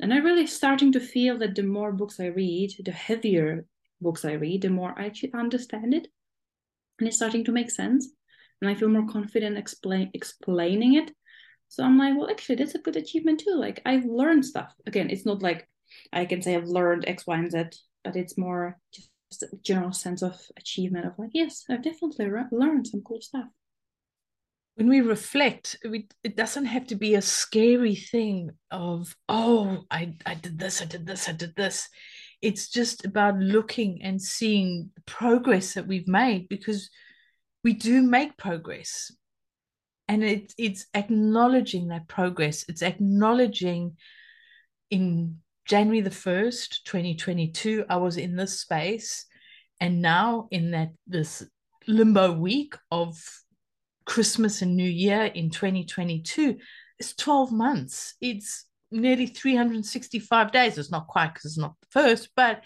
And 0.00 0.12
I'm 0.12 0.24
really 0.24 0.46
starting 0.46 0.92
to 0.92 1.00
feel 1.00 1.38
that 1.38 1.54
the 1.54 1.62
more 1.62 1.92
books 1.92 2.20
I 2.20 2.26
read, 2.26 2.72
the 2.84 2.92
heavier 2.92 3.64
books 4.00 4.24
I 4.24 4.32
read, 4.32 4.62
the 4.62 4.70
more 4.70 4.94
I 4.96 5.06
actually 5.06 5.32
understand 5.34 5.94
it. 5.94 6.08
And 6.98 7.08
it's 7.08 7.16
starting 7.16 7.44
to 7.44 7.52
make 7.52 7.70
sense. 7.70 8.08
And 8.60 8.70
I 8.70 8.74
feel 8.74 8.88
more 8.88 9.06
confident 9.08 9.58
explain 9.58 10.10
explaining 10.14 10.94
it. 10.94 11.10
So 11.68 11.82
I'm 11.82 11.98
like, 11.98 12.16
well, 12.16 12.30
actually, 12.30 12.56
that's 12.56 12.74
a 12.74 12.78
good 12.78 12.96
achievement 12.96 13.40
too. 13.40 13.54
Like 13.56 13.80
I've 13.86 14.04
learned 14.04 14.44
stuff. 14.44 14.72
Again, 14.86 15.10
it's 15.10 15.26
not 15.26 15.42
like 15.42 15.68
I 16.12 16.24
can 16.24 16.42
say 16.42 16.54
I've 16.54 16.64
learned 16.64 17.04
X, 17.06 17.26
Y, 17.26 17.36
and 17.36 17.50
Z, 17.50 17.64
but 18.04 18.16
it's 18.16 18.38
more 18.38 18.78
just 18.92 19.10
a 19.42 19.56
general 19.62 19.92
sense 19.92 20.22
of 20.22 20.38
achievement 20.56 21.06
of 21.06 21.18
like, 21.18 21.30
yes, 21.32 21.64
I've 21.70 21.82
definitely 21.82 22.28
re- 22.28 22.44
learned 22.50 22.86
some 22.86 23.02
cool 23.02 23.20
stuff. 23.20 23.46
When 24.74 24.88
we 24.88 25.00
reflect, 25.00 25.76
we, 25.88 26.08
it 26.24 26.36
doesn't 26.36 26.64
have 26.64 26.86
to 26.88 26.94
be 26.94 27.14
a 27.14 27.22
scary 27.22 27.94
thing 27.94 28.50
of, 28.70 29.14
oh, 29.28 29.84
I, 29.90 30.14
I 30.24 30.34
did 30.34 30.58
this, 30.58 30.80
I 30.80 30.86
did 30.86 31.06
this, 31.06 31.28
I 31.28 31.32
did 31.32 31.54
this. 31.56 31.88
It's 32.40 32.68
just 32.68 33.04
about 33.04 33.38
looking 33.38 34.02
and 34.02 34.20
seeing 34.20 34.90
the 34.94 35.02
progress 35.02 35.74
that 35.74 35.86
we've 35.86 36.08
made 36.08 36.48
because 36.48 36.90
we 37.62 37.74
do 37.74 38.02
make 38.02 38.36
progress. 38.36 39.12
And 40.08 40.24
it, 40.24 40.52
it's 40.58 40.86
acknowledging 40.94 41.88
that 41.88 42.08
progress. 42.08 42.64
It's 42.68 42.82
acknowledging 42.82 43.96
in 44.90 45.38
January 45.66 46.00
the 46.00 46.10
1st, 46.10 46.82
2022, 46.84 47.84
I 47.88 47.96
was 47.96 48.16
in 48.16 48.36
this 48.36 48.60
space. 48.60 49.26
And 49.80 50.00
now 50.00 50.48
in 50.50 50.70
that 50.72 50.90
this 51.06 51.42
limbo 51.86 52.32
week 52.32 52.74
of 52.90 53.20
Christmas 54.04 54.62
and 54.62 54.76
New 54.76 54.88
Year 54.88 55.24
in 55.24 55.50
2022, 55.50 56.56
it's 56.98 57.14
12 57.14 57.52
months. 57.52 58.14
It's 58.20 58.66
nearly 58.90 59.26
365 59.26 60.52
days. 60.52 60.78
It's 60.78 60.90
not 60.90 61.08
quite 61.08 61.34
because 61.34 61.44
it's 61.46 61.58
not 61.58 61.74
the 61.80 61.88
first, 61.90 62.28
but 62.36 62.62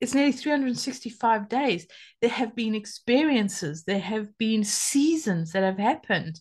it's 0.00 0.14
nearly 0.14 0.32
365 0.32 1.48
days. 1.48 1.86
There 2.20 2.30
have 2.30 2.54
been 2.54 2.74
experiences, 2.74 3.84
there 3.84 3.98
have 3.98 4.36
been 4.38 4.64
seasons 4.64 5.52
that 5.52 5.62
have 5.62 5.78
happened. 5.78 6.40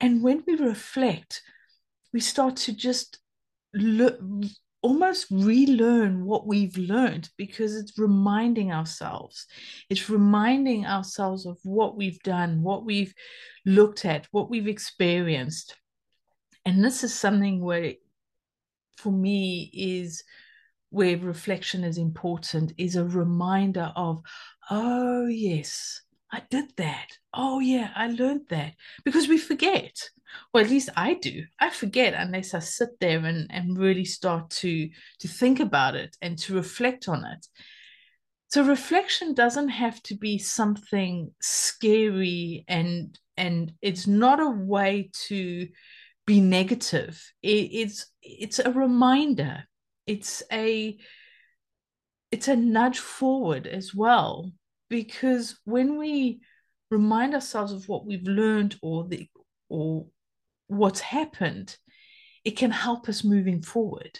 And 0.00 0.22
when 0.22 0.42
we 0.46 0.54
reflect, 0.54 1.42
we 2.12 2.20
start 2.20 2.56
to 2.56 2.72
just 2.72 3.18
look, 3.72 4.20
almost 4.84 5.26
relearn 5.30 6.26
what 6.26 6.46
we've 6.46 6.76
learned 6.76 7.30
because 7.38 7.74
it's 7.74 7.98
reminding 7.98 8.70
ourselves. 8.70 9.46
It's 9.88 10.10
reminding 10.10 10.84
ourselves 10.84 11.46
of 11.46 11.58
what 11.62 11.96
we've 11.96 12.18
done, 12.20 12.62
what 12.62 12.84
we've 12.84 13.14
looked 13.64 14.04
at, 14.04 14.28
what 14.30 14.50
we've 14.50 14.68
experienced. 14.68 15.74
And 16.66 16.84
this 16.84 17.02
is 17.02 17.14
something 17.14 17.62
where, 17.62 17.94
for 18.98 19.10
me, 19.10 19.70
is 19.72 20.22
where 20.90 21.16
reflection 21.16 21.82
is 21.82 21.96
important, 21.96 22.74
is 22.76 22.96
a 22.96 23.06
reminder 23.06 23.90
of, 23.96 24.20
oh, 24.70 25.24
yes, 25.24 26.02
I 26.34 26.42
did 26.50 26.76
that. 26.78 27.18
Oh, 27.32 27.60
yeah, 27.60 27.90
I 27.94 28.08
learned 28.08 28.48
that. 28.48 28.74
Because 29.04 29.28
we 29.28 29.38
forget 29.38 30.10
or 30.52 30.60
at 30.60 30.70
least 30.70 30.88
I 30.96 31.14
do. 31.14 31.44
I 31.60 31.70
forget 31.70 32.12
unless 32.14 32.54
I 32.54 32.58
sit 32.58 32.88
there 33.00 33.24
and, 33.24 33.46
and 33.50 33.78
really 33.78 34.04
start 34.04 34.50
to 34.50 34.88
to 35.20 35.28
think 35.28 35.60
about 35.60 35.94
it 35.94 36.16
and 36.20 36.36
to 36.40 36.54
reflect 36.54 37.08
on 37.08 37.24
it. 37.24 37.46
So 38.48 38.64
reflection 38.64 39.34
doesn't 39.34 39.68
have 39.68 40.02
to 40.04 40.16
be 40.16 40.38
something 40.38 41.32
scary 41.40 42.64
and 42.66 43.16
and 43.36 43.72
it's 43.80 44.08
not 44.08 44.40
a 44.40 44.50
way 44.50 45.10
to 45.28 45.68
be 46.26 46.40
negative. 46.40 47.22
It, 47.42 47.70
it's 47.72 48.06
it's 48.22 48.58
a 48.58 48.72
reminder. 48.72 49.64
It's 50.04 50.42
a 50.50 50.96
it's 52.32 52.48
a 52.48 52.56
nudge 52.56 52.98
forward 52.98 53.68
as 53.68 53.94
well 53.94 54.52
because 54.94 55.58
when 55.64 55.98
we 55.98 56.40
remind 56.88 57.34
ourselves 57.34 57.72
of 57.72 57.88
what 57.88 58.06
we've 58.06 58.28
learned 58.28 58.76
or 58.80 59.04
the 59.08 59.28
or 59.68 60.06
what's 60.68 61.00
happened, 61.00 61.76
it 62.44 62.52
can 62.52 62.70
help 62.70 63.08
us 63.08 63.24
moving 63.24 63.60
forward. 63.60 64.16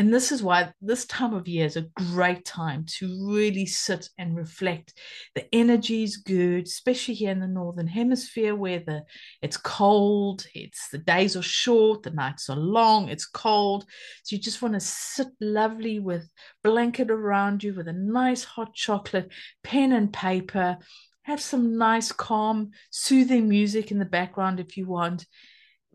And 0.00 0.14
this 0.14 0.32
is 0.32 0.42
why 0.42 0.72
this 0.80 1.04
time 1.04 1.34
of 1.34 1.46
year 1.46 1.66
is 1.66 1.76
a 1.76 1.90
great 1.94 2.46
time 2.46 2.86
to 2.96 3.28
really 3.28 3.66
sit 3.66 4.08
and 4.16 4.34
reflect. 4.34 4.98
The 5.34 5.44
energy 5.54 6.04
is 6.04 6.16
good, 6.16 6.64
especially 6.64 7.12
here 7.12 7.32
in 7.32 7.38
the 7.38 7.46
northern 7.46 7.86
hemisphere 7.86 8.54
where 8.54 8.78
the 8.78 9.04
it's 9.42 9.58
cold, 9.58 10.46
it's 10.54 10.88
the 10.88 10.96
days 10.96 11.36
are 11.36 11.42
short, 11.42 12.02
the 12.02 12.12
nights 12.12 12.48
are 12.48 12.56
long, 12.56 13.10
it's 13.10 13.26
cold. 13.26 13.84
So 14.22 14.36
you 14.36 14.40
just 14.40 14.62
want 14.62 14.72
to 14.72 14.80
sit 14.80 15.28
lovely 15.38 16.00
with 16.00 16.32
blanket 16.64 17.10
around 17.10 17.62
you 17.62 17.74
with 17.74 17.86
a 17.86 17.92
nice 17.92 18.42
hot 18.42 18.72
chocolate, 18.72 19.30
pen 19.62 19.92
and 19.92 20.10
paper, 20.10 20.78
have 21.24 21.42
some 21.42 21.76
nice 21.76 22.10
calm, 22.10 22.70
soothing 22.88 23.50
music 23.50 23.90
in 23.90 23.98
the 23.98 24.06
background 24.06 24.60
if 24.60 24.78
you 24.78 24.86
want 24.86 25.26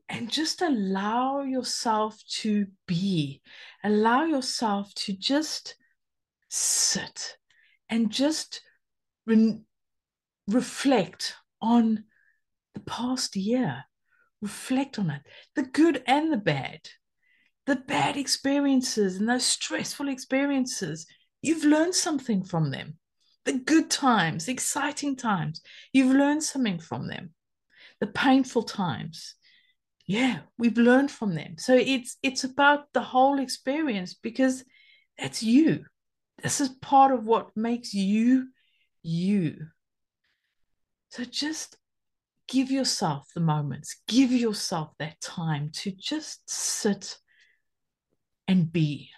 and 0.10 0.32
just 0.32 0.62
allow 0.62 1.42
yourself 1.42 2.22
to 2.28 2.68
be, 2.88 3.42
allow 3.84 4.24
yourself 4.24 4.94
to 4.96 5.14
just 5.14 5.76
sit 6.50 7.38
and 7.90 8.12
just 8.12 8.62
re- 9.26 9.60
reflect 10.48 11.36
on 11.62 12.04
the 12.74 12.80
past 12.82 13.36
year. 13.36 13.86
reflect 14.42 15.00
on 15.00 15.10
it. 15.10 15.22
The 15.56 15.64
good 15.64 16.04
and 16.06 16.32
the 16.32 16.38
bad. 16.38 16.82
The 17.66 17.78
bad 17.78 18.16
experiences 18.16 19.16
and 19.16 19.28
those 19.28 19.46
stressful 19.46 20.08
experiences. 20.08 21.08
You've 21.42 21.64
learned 21.64 21.96
something 21.96 22.44
from 22.44 22.70
them. 22.70 23.00
The 23.46 23.54
good 23.54 23.90
times 23.90 24.46
the 24.46 24.52
exciting 24.52 25.16
times. 25.16 25.62
You've 25.94 26.16
learned 26.16 26.44
something 26.44 26.80
from 26.80 27.08
them. 27.08 27.34
The 28.00 28.08
painful 28.08 28.64
times 28.64 29.36
yeah 30.06 30.40
we've 30.58 30.78
learned 30.78 31.12
from 31.12 31.36
them. 31.36 31.56
So 31.58 31.76
it's 31.76 32.18
it's 32.22 32.44
about 32.44 32.92
the 32.94 33.02
whole 33.02 33.40
experience 33.40 34.14
because 34.14 34.64
that's 35.18 35.42
you. 35.42 35.86
This 36.42 36.62
is 36.62 36.70
part 36.70 37.12
of 37.12 37.26
what 37.26 37.56
makes 37.56 37.94
you 37.94 38.48
you. 39.02 39.68
So 41.10 41.24
just 41.24 41.78
give 42.48 42.72
yourself 42.72 43.28
the 43.34 43.42
moments. 43.42 44.02
Give 44.08 44.32
yourself 44.32 44.92
that 45.00 45.20
time 45.22 45.72
to 45.76 45.92
just 45.92 46.50
sit 46.50 47.18
and 48.48 48.72
be. 48.72 49.10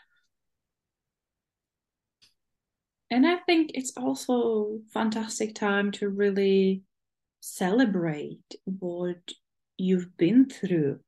And 3.09 3.25
i 3.25 3.37
think 3.37 3.71
it's 3.73 3.93
also 3.95 4.79
fantastic 4.93 5.55
time 5.55 5.91
to 5.91 6.09
really 6.09 6.83
celebrate 7.39 8.55
what 8.65 9.31
you've 9.77 10.15
been 10.17 10.49
through. 10.49 10.99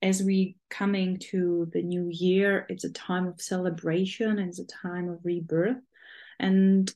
As 0.00 0.22
we 0.22 0.56
coming 0.70 1.18
to 1.30 1.68
the 1.72 1.82
new 1.82 2.08
year 2.10 2.66
it's 2.68 2.84
a 2.84 2.92
time 2.92 3.26
of 3.26 3.40
celebration 3.40 4.38
it's 4.38 4.58
a 4.58 4.66
time 4.66 5.08
of 5.08 5.18
rebirth. 5.22 5.76
And 6.40 6.92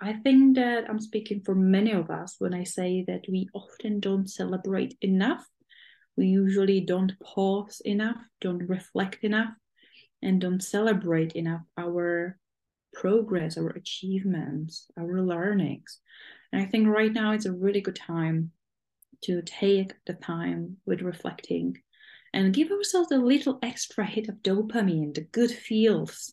i 0.00 0.12
think 0.12 0.56
that 0.56 0.90
i'm 0.90 1.00
speaking 1.00 1.40
for 1.40 1.54
many 1.54 1.92
of 1.92 2.10
us 2.10 2.34
when 2.40 2.52
i 2.52 2.64
say 2.64 3.04
that 3.06 3.24
we 3.28 3.48
often 3.54 4.00
don't 4.00 4.28
celebrate 4.28 4.96
enough. 5.00 5.46
We 6.16 6.26
usually 6.26 6.80
don't 6.80 7.18
pause 7.20 7.82
enough 7.84 8.20
don't 8.40 8.68
reflect 8.68 9.24
enough 9.24 9.54
and 10.22 10.40
don't 10.40 10.62
celebrate 10.62 11.32
enough 11.32 11.62
our 11.76 12.38
progress 12.94 13.58
our 13.58 13.70
achievements 13.70 14.86
our 14.96 15.20
learnings. 15.20 15.98
And 16.52 16.62
i 16.62 16.66
think 16.66 16.86
right 16.86 17.12
now 17.12 17.32
it's 17.32 17.46
a 17.46 17.52
really 17.52 17.80
good 17.80 17.96
time 17.96 18.52
to 19.22 19.42
take 19.42 19.92
the 20.06 20.14
time 20.14 20.76
with 20.86 21.02
reflecting 21.02 21.76
and 22.34 22.54
give 22.54 22.70
ourselves 22.70 23.10
a 23.12 23.18
little 23.18 23.58
extra 23.62 24.06
hit 24.06 24.28
of 24.28 24.36
dopamine, 24.36 25.14
the 25.14 25.22
good 25.32 25.50
feels, 25.50 26.32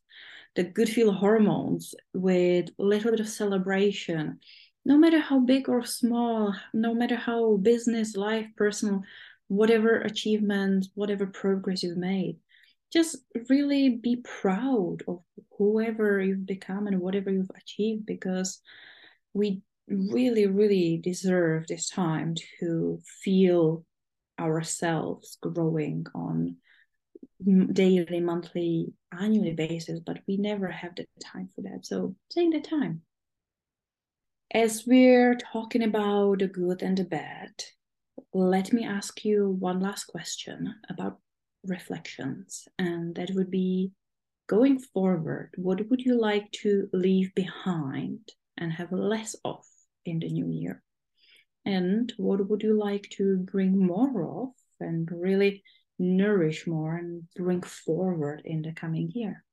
the 0.55 0.63
good 0.63 0.89
feel 0.89 1.12
hormones 1.12 1.93
with 2.13 2.69
a 2.79 2.84
little 2.84 3.12
bit 3.12 3.19
of 3.19 3.27
celebration. 3.27 4.39
No 4.86 4.98
matter 4.98 5.19
how 5.19 5.39
big 5.39 5.67
or 5.67 5.86
small, 5.86 6.55
no 6.74 6.93
matter 6.93 7.15
how 7.15 7.58
business, 7.58 8.15
life, 8.15 8.48
personal, 8.55 9.01
whatever 9.50 9.98
achievement, 10.01 10.88
whatever 10.96 11.27
progress 11.27 11.84
you've 11.84 11.98
made, 11.98 12.38
just 12.91 13.17
really 13.50 13.89
be 13.89 14.17
proud 14.17 14.98
of 15.08 15.22
whoever 15.58 16.22
you've 16.22 16.46
become 16.46 16.88
and 16.88 17.00
whatever 17.00 17.29
you've 17.29 17.51
achieved 17.55 18.05
because 18.05 18.62
we 19.34 19.62
really, 19.89 20.46
really 20.46 20.98
deserve 21.03 21.67
this 21.67 21.89
time 21.89 22.36
to 22.60 23.00
feel 23.24 23.84
ourselves 24.39 25.38
growing 25.41 26.05
on 26.15 26.58
daily, 27.74 28.19
monthly, 28.19 28.93
annually 29.17 29.53
basis, 29.53 30.00
but 30.00 30.19
we 30.27 30.38
never 30.38 30.67
have 30.67 30.96
the 30.96 31.05
time 31.22 31.50
for 31.55 31.62
that. 31.62 31.86
So 31.86 32.15
take 32.29 32.51
the 32.51 32.62
time. 32.62 33.01
As 34.53 34.84
we're 34.86 35.36
talking 35.36 35.84
about 35.84 36.39
the 36.39 36.48
good 36.48 36.81
and 36.81 36.98
the 36.98 37.03
bad, 37.03 37.51
let 38.34 38.74
me 38.74 38.84
ask 38.84 39.24
you 39.24 39.50
one 39.60 39.79
last 39.79 40.05
question 40.05 40.75
about 40.89 41.19
reflections, 41.65 42.67
and 42.77 43.15
that 43.15 43.31
would 43.34 43.51
be 43.51 43.91
going 44.48 44.79
forward, 44.79 45.51
what 45.55 45.88
would 45.89 46.01
you 46.01 46.19
like 46.19 46.51
to 46.51 46.89
leave 46.91 47.34
behind 47.36 48.19
and 48.58 48.74
have 48.74 48.91
less 48.91 49.36
of 49.46 49.63
in 50.06 50.20
the 50.20 50.29
new 50.29 50.50
year? 50.50 50.82
And 51.65 52.12
what 52.18 52.48
would 52.50 52.63
you 52.63 52.77
like 52.77 53.10
to 53.18 53.38
bring 53.38 53.86
more 53.86 54.44
of 54.44 54.50
and 54.79 55.09
really 55.12 55.64
nourish 55.98 56.66
more 56.66 56.96
and 56.96 57.24
bring 57.35 57.62
forward 57.62 58.42
in 58.46 58.62
the 58.62 58.72
coming 58.72 59.12
year? 59.14 59.44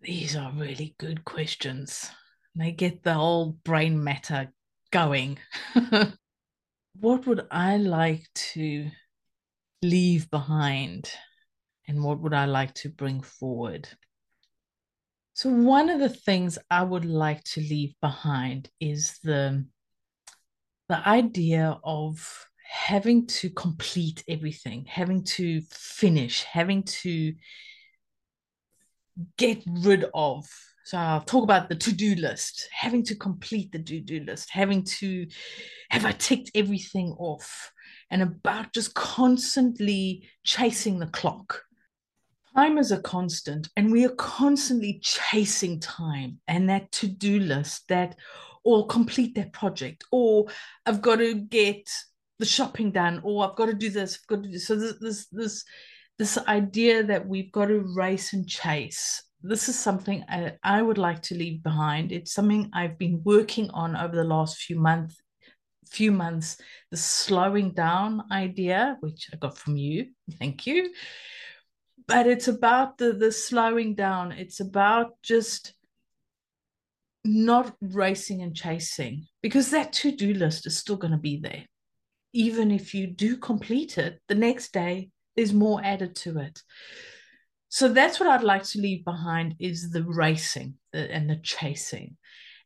These 0.00 0.36
are 0.36 0.52
really 0.52 0.94
good 0.98 1.24
questions. 1.24 2.10
They 2.54 2.72
get 2.72 3.02
the 3.02 3.14
whole 3.14 3.52
brain 3.64 4.02
matter 4.02 4.52
going. 4.90 5.38
what 7.00 7.26
would 7.26 7.46
I 7.50 7.78
like 7.78 8.26
to 8.52 8.90
leave 9.82 10.30
behind? 10.30 11.10
And 11.88 12.02
what 12.02 12.20
would 12.20 12.34
I 12.34 12.44
like 12.44 12.74
to 12.74 12.90
bring 12.90 13.22
forward? 13.22 13.88
So, 15.36 15.50
one 15.50 15.90
of 15.90 15.98
the 15.98 16.08
things 16.08 16.58
I 16.70 16.84
would 16.84 17.04
like 17.04 17.42
to 17.44 17.60
leave 17.60 17.94
behind 18.00 18.70
is 18.80 19.18
the 19.24 19.66
the 20.88 21.08
idea 21.08 21.78
of 21.82 22.46
having 22.64 23.26
to 23.26 23.50
complete 23.50 24.22
everything, 24.28 24.84
having 24.84 25.24
to 25.24 25.60
finish, 25.70 26.44
having 26.44 26.84
to 26.84 27.34
get 29.36 29.62
rid 29.66 30.04
of. 30.14 30.46
So 30.84 30.98
I'll 30.98 31.22
talk 31.22 31.42
about 31.42 31.68
the 31.68 31.76
to-do 31.76 32.14
list, 32.14 32.68
having 32.70 33.02
to 33.04 33.16
complete 33.16 33.72
the 33.72 33.82
to-do 33.82 34.20
list, 34.20 34.50
having 34.50 34.84
to 34.84 35.26
have 35.90 36.04
I 36.04 36.12
ticked 36.12 36.50
everything 36.54 37.12
off, 37.18 37.72
and 38.10 38.22
about 38.22 38.72
just 38.72 38.94
constantly 38.94 40.28
chasing 40.44 40.98
the 40.98 41.06
clock. 41.06 41.62
Time 42.56 42.78
is 42.78 42.92
a 42.92 43.00
constant, 43.00 43.68
and 43.76 43.90
we 43.90 44.04
are 44.04 44.14
constantly 44.14 45.00
chasing 45.02 45.80
time 45.80 46.38
and 46.46 46.68
that 46.70 46.92
to-do 46.92 47.40
list 47.40 47.88
that 47.88 48.16
or 48.62 48.86
complete 48.86 49.34
that 49.34 49.52
project, 49.52 50.04
or 50.12 50.46
I've 50.86 51.02
got 51.02 51.16
to 51.16 51.34
get 51.34 51.90
the 52.38 52.46
shopping 52.46 52.92
done, 52.92 53.20
or 53.24 53.44
I've 53.44 53.56
got 53.56 53.66
to 53.66 53.74
do 53.74 53.90
this, 53.90 54.18
I've 54.20 54.26
got 54.28 54.44
to 54.44 54.50
do 54.50 54.58
so 54.58 54.76
this 54.76 54.94
this 55.00 55.26
this 55.32 55.64
this 56.18 56.38
idea 56.46 57.02
that 57.02 57.26
we've 57.26 57.50
got 57.50 57.66
to 57.66 57.92
race 57.96 58.32
and 58.32 58.48
chase. 58.48 59.22
This 59.42 59.68
is 59.68 59.78
something 59.78 60.24
I, 60.28 60.52
I 60.62 60.80
would 60.80 60.96
like 60.96 61.22
to 61.22 61.34
leave 61.34 61.62
behind. 61.62 62.12
It's 62.12 62.32
something 62.32 62.70
I've 62.72 62.98
been 62.98 63.20
working 63.24 63.68
on 63.70 63.96
over 63.96 64.14
the 64.14 64.24
last 64.24 64.58
few 64.58 64.78
months 64.78 65.20
few 65.86 66.10
months 66.10 66.56
the 66.90 66.96
slowing 66.96 67.70
down 67.70 68.24
idea 68.32 68.96
which 69.00 69.28
i 69.32 69.36
got 69.36 69.56
from 69.56 69.76
you 69.76 70.06
thank 70.38 70.66
you 70.66 70.90
but 72.06 72.26
it's 72.26 72.48
about 72.48 72.98
the 72.98 73.12
the 73.12 73.32
slowing 73.32 73.94
down. 73.94 74.32
It's 74.32 74.60
about 74.60 75.12
just 75.22 75.74
not 77.24 77.74
racing 77.80 78.42
and 78.42 78.54
chasing 78.54 79.26
because 79.42 79.70
that 79.70 79.94
to-do 79.94 80.34
list 80.34 80.66
is 80.66 80.76
still 80.76 80.96
going 80.96 81.12
to 81.12 81.18
be 81.18 81.38
there. 81.38 81.64
Even 82.34 82.70
if 82.70 82.94
you 82.94 83.06
do 83.06 83.36
complete 83.36 83.96
it 83.96 84.20
the 84.28 84.34
next 84.34 84.72
day 84.72 85.10
there's 85.36 85.52
more 85.52 85.80
added 85.82 86.14
to 86.14 86.38
it. 86.38 86.62
So 87.70 87.88
that's 87.88 88.20
what 88.20 88.28
i'd 88.28 88.42
like 88.42 88.64
to 88.64 88.80
leave 88.80 89.04
behind 89.04 89.56
is 89.58 89.90
the 89.90 90.04
racing 90.04 90.74
and 90.92 91.28
the 91.30 91.36
chasing. 91.36 92.16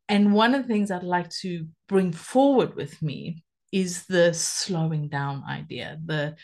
And 0.08 0.34
one 0.34 0.54
of 0.54 0.62
the 0.62 0.68
things 0.68 0.90
i'd 0.90 1.04
like 1.04 1.30
to 1.42 1.66
bring 1.88 2.12
forward 2.12 2.74
with 2.74 3.00
me 3.00 3.44
is 3.70 4.06
the 4.06 4.34
slowing 4.34 5.08
down 5.08 5.44
idea 5.48 5.98
the 6.04 6.34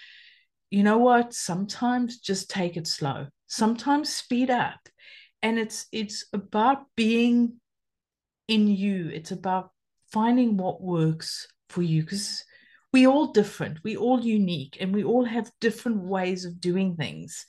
you 0.75 0.83
know 0.83 0.99
what 0.99 1.33
sometimes 1.33 2.19
just 2.19 2.51
take 2.51 2.77
it 2.77 2.87
slow 2.87 3.27
sometimes 3.47 4.13
speed 4.13 4.51
up 4.51 4.81
and 5.45 5.59
it's 5.59 5.87
it's 5.93 6.25
about 6.33 6.85
being 6.97 7.61
in 8.49 8.67
you. 8.69 9.11
It's 9.13 9.31
about 9.31 9.71
finding 10.13 10.57
what 10.57 10.83
works 10.83 11.47
for 11.69 11.83
you 11.83 12.03
because 12.03 12.45
we 12.93 13.07
all 13.07 13.33
different, 13.33 13.79
we 13.83 13.97
all 13.97 14.21
unique, 14.21 14.79
and 14.81 14.95
we 14.95 15.03
all 15.05 15.25
have 15.25 15.51
different 15.61 16.03
ways 16.03 16.45
of 16.45 16.61
doing 16.61 16.97
things. 16.97 17.47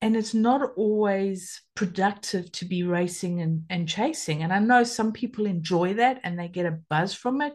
And 0.00 0.16
it's 0.16 0.34
not 0.34 0.72
always 0.76 1.62
productive 1.76 2.50
to 2.52 2.64
be 2.64 2.82
racing 2.82 3.40
and, 3.40 3.64
and 3.70 3.88
chasing. 3.88 4.42
And 4.42 4.52
I 4.52 4.58
know 4.58 4.82
some 4.82 5.12
people 5.12 5.46
enjoy 5.46 5.94
that 5.94 6.20
and 6.24 6.38
they 6.38 6.48
get 6.48 6.66
a 6.66 6.78
buzz 6.90 7.14
from 7.14 7.40
it. 7.40 7.54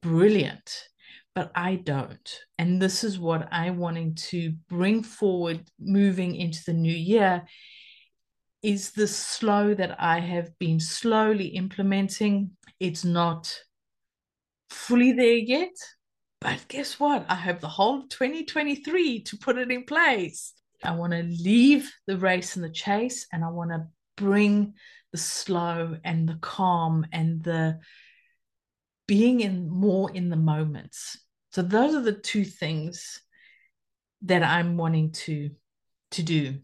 Brilliant. 0.00 0.84
But 1.38 1.52
I 1.54 1.76
don't. 1.76 2.40
And 2.58 2.82
this 2.82 3.04
is 3.04 3.16
what 3.16 3.46
I'm 3.52 3.78
wanting 3.78 4.16
to 4.30 4.54
bring 4.68 5.04
forward 5.04 5.60
moving 5.78 6.34
into 6.34 6.58
the 6.66 6.72
new 6.72 6.92
year 6.92 7.44
is 8.60 8.90
the 8.90 9.06
slow 9.06 9.72
that 9.72 10.02
I 10.02 10.18
have 10.18 10.58
been 10.58 10.80
slowly 10.80 11.46
implementing. 11.46 12.56
It's 12.80 13.04
not 13.04 13.56
fully 14.70 15.12
there 15.12 15.36
yet, 15.36 15.76
but 16.40 16.66
guess 16.66 16.98
what? 16.98 17.24
I 17.28 17.36
have 17.36 17.60
the 17.60 17.68
whole 17.68 18.08
2023 18.08 19.22
to 19.22 19.36
put 19.36 19.58
it 19.58 19.70
in 19.70 19.84
place. 19.84 20.54
I 20.82 20.90
want 20.96 21.12
to 21.12 21.22
leave 21.22 21.88
the 22.08 22.16
race 22.16 22.56
and 22.56 22.64
the 22.64 22.68
chase, 22.68 23.28
and 23.32 23.44
I 23.44 23.50
want 23.50 23.70
to 23.70 23.86
bring 24.16 24.74
the 25.12 25.18
slow 25.18 25.98
and 26.02 26.28
the 26.28 26.38
calm 26.40 27.06
and 27.12 27.44
the 27.44 27.78
being 29.06 29.38
in 29.38 29.70
more 29.70 30.10
in 30.10 30.30
the 30.30 30.36
moments. 30.36 31.16
So 31.50 31.62
those 31.62 31.94
are 31.94 32.02
the 32.02 32.12
two 32.12 32.44
things 32.44 33.20
that 34.22 34.42
I'm 34.42 34.76
wanting 34.76 35.12
to 35.12 35.50
to 36.12 36.22
do. 36.22 36.58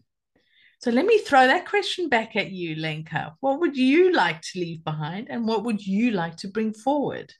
So 0.79 0.91
let 0.91 1.05
me 1.05 1.19
throw 1.19 1.47
that 1.47 1.67
question 1.67 2.09
back 2.09 2.35
at 2.35 2.51
you, 2.51 2.75
Lenka. 2.75 3.35
What 3.39 3.59
would 3.59 3.77
you 3.77 4.11
like 4.11 4.41
to 4.41 4.59
leave 4.59 4.83
behind 4.83 5.27
and 5.29 5.47
what 5.47 5.63
would 5.63 5.85
you 5.85 6.11
like 6.11 6.35
to 6.37 6.47
bring 6.47 6.73
forward? 6.73 7.33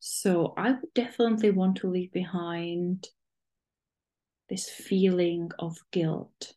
So 0.00 0.54
I 0.56 0.72
would 0.72 0.94
definitely 0.94 1.50
want 1.50 1.76
to 1.78 1.90
leave 1.90 2.12
behind 2.12 3.06
this 4.48 4.68
feeling 4.68 5.50
of 5.58 5.76
guilt, 5.92 6.54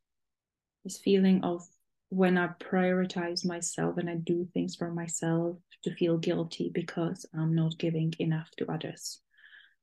this 0.83 0.97
feeling 0.97 1.43
of 1.43 1.61
when 2.09 2.38
I 2.38 2.47
prioritize 2.59 3.45
myself 3.45 3.97
and 3.97 4.09
I 4.09 4.15
do 4.15 4.47
things 4.53 4.75
for 4.75 4.91
myself 4.91 5.57
to 5.83 5.93
feel 5.95 6.17
guilty 6.17 6.71
because 6.73 7.25
I'm 7.33 7.53
not 7.53 7.77
giving 7.77 8.13
enough 8.19 8.49
to 8.57 8.71
others. 8.71 9.19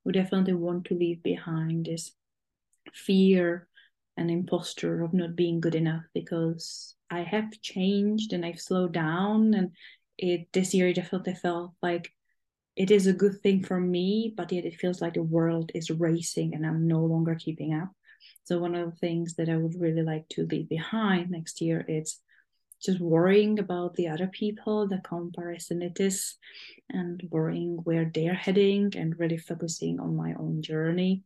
We 0.05 0.13
definitely 0.13 0.55
want 0.55 0.87
to 0.87 0.95
leave 0.95 1.23
behind 1.23 1.87
this 1.87 2.13
fear 2.93 3.69
and 4.17 4.31
imposter 4.31 5.03
of 5.03 5.15
not 5.15 5.37
being 5.37 5.61
good 5.61 5.75
enough 5.75 6.03
because 6.13 6.95
I 7.11 7.21
have 7.21 7.61
changed 7.63 8.33
and 8.33 8.45
I've 8.45 8.61
slowed 8.61 8.93
down 8.93 9.55
and 9.55 9.71
it 10.19 10.49
this 10.53 10.75
year 10.75 10.89
it 10.89 10.97
definitely 10.97 11.35
felt 11.35 11.73
like 11.83 12.13
it 12.77 12.91
is 12.91 13.07
a 13.07 13.13
good 13.13 13.41
thing 13.43 13.63
for 13.63 13.79
me, 13.79 14.33
but 14.37 14.51
yet 14.51 14.65
it 14.65 14.81
feels 14.81 15.01
like 15.01 15.15
the 15.15 15.23
world 15.23 15.71
is 15.75 15.91
racing 15.91 16.55
and 16.55 16.67
I'm 16.67 16.87
no 16.89 17.05
longer 17.05 17.35
keeping 17.35 17.75
up. 17.75 17.91
So 18.45 18.59
one 18.59 18.75
of 18.75 18.91
the 18.91 18.97
things 18.97 19.35
that 19.35 19.49
I 19.49 19.57
would 19.57 19.81
really 19.81 20.03
like 20.03 20.29
to 20.31 20.47
leave 20.47 20.69
behind 20.69 21.31
next 21.31 21.61
year 21.61 21.85
is 21.87 22.19
just 22.83 23.01
worrying 23.01 23.59
about 23.59 23.95
the 23.95 24.09
other 24.09 24.27
people, 24.27 24.89
the 24.89 24.97
comparisonitis, 24.97 26.35
and 26.91 27.23
worrying 27.31 27.79
where 27.85 28.11
they're 28.13 28.35
heading 28.35 28.93
and 28.97 29.19
really 29.19 29.39
focusing 29.39 30.01
on 30.01 30.17
my 30.17 30.35
own 30.39 30.63
journey 30.63 31.23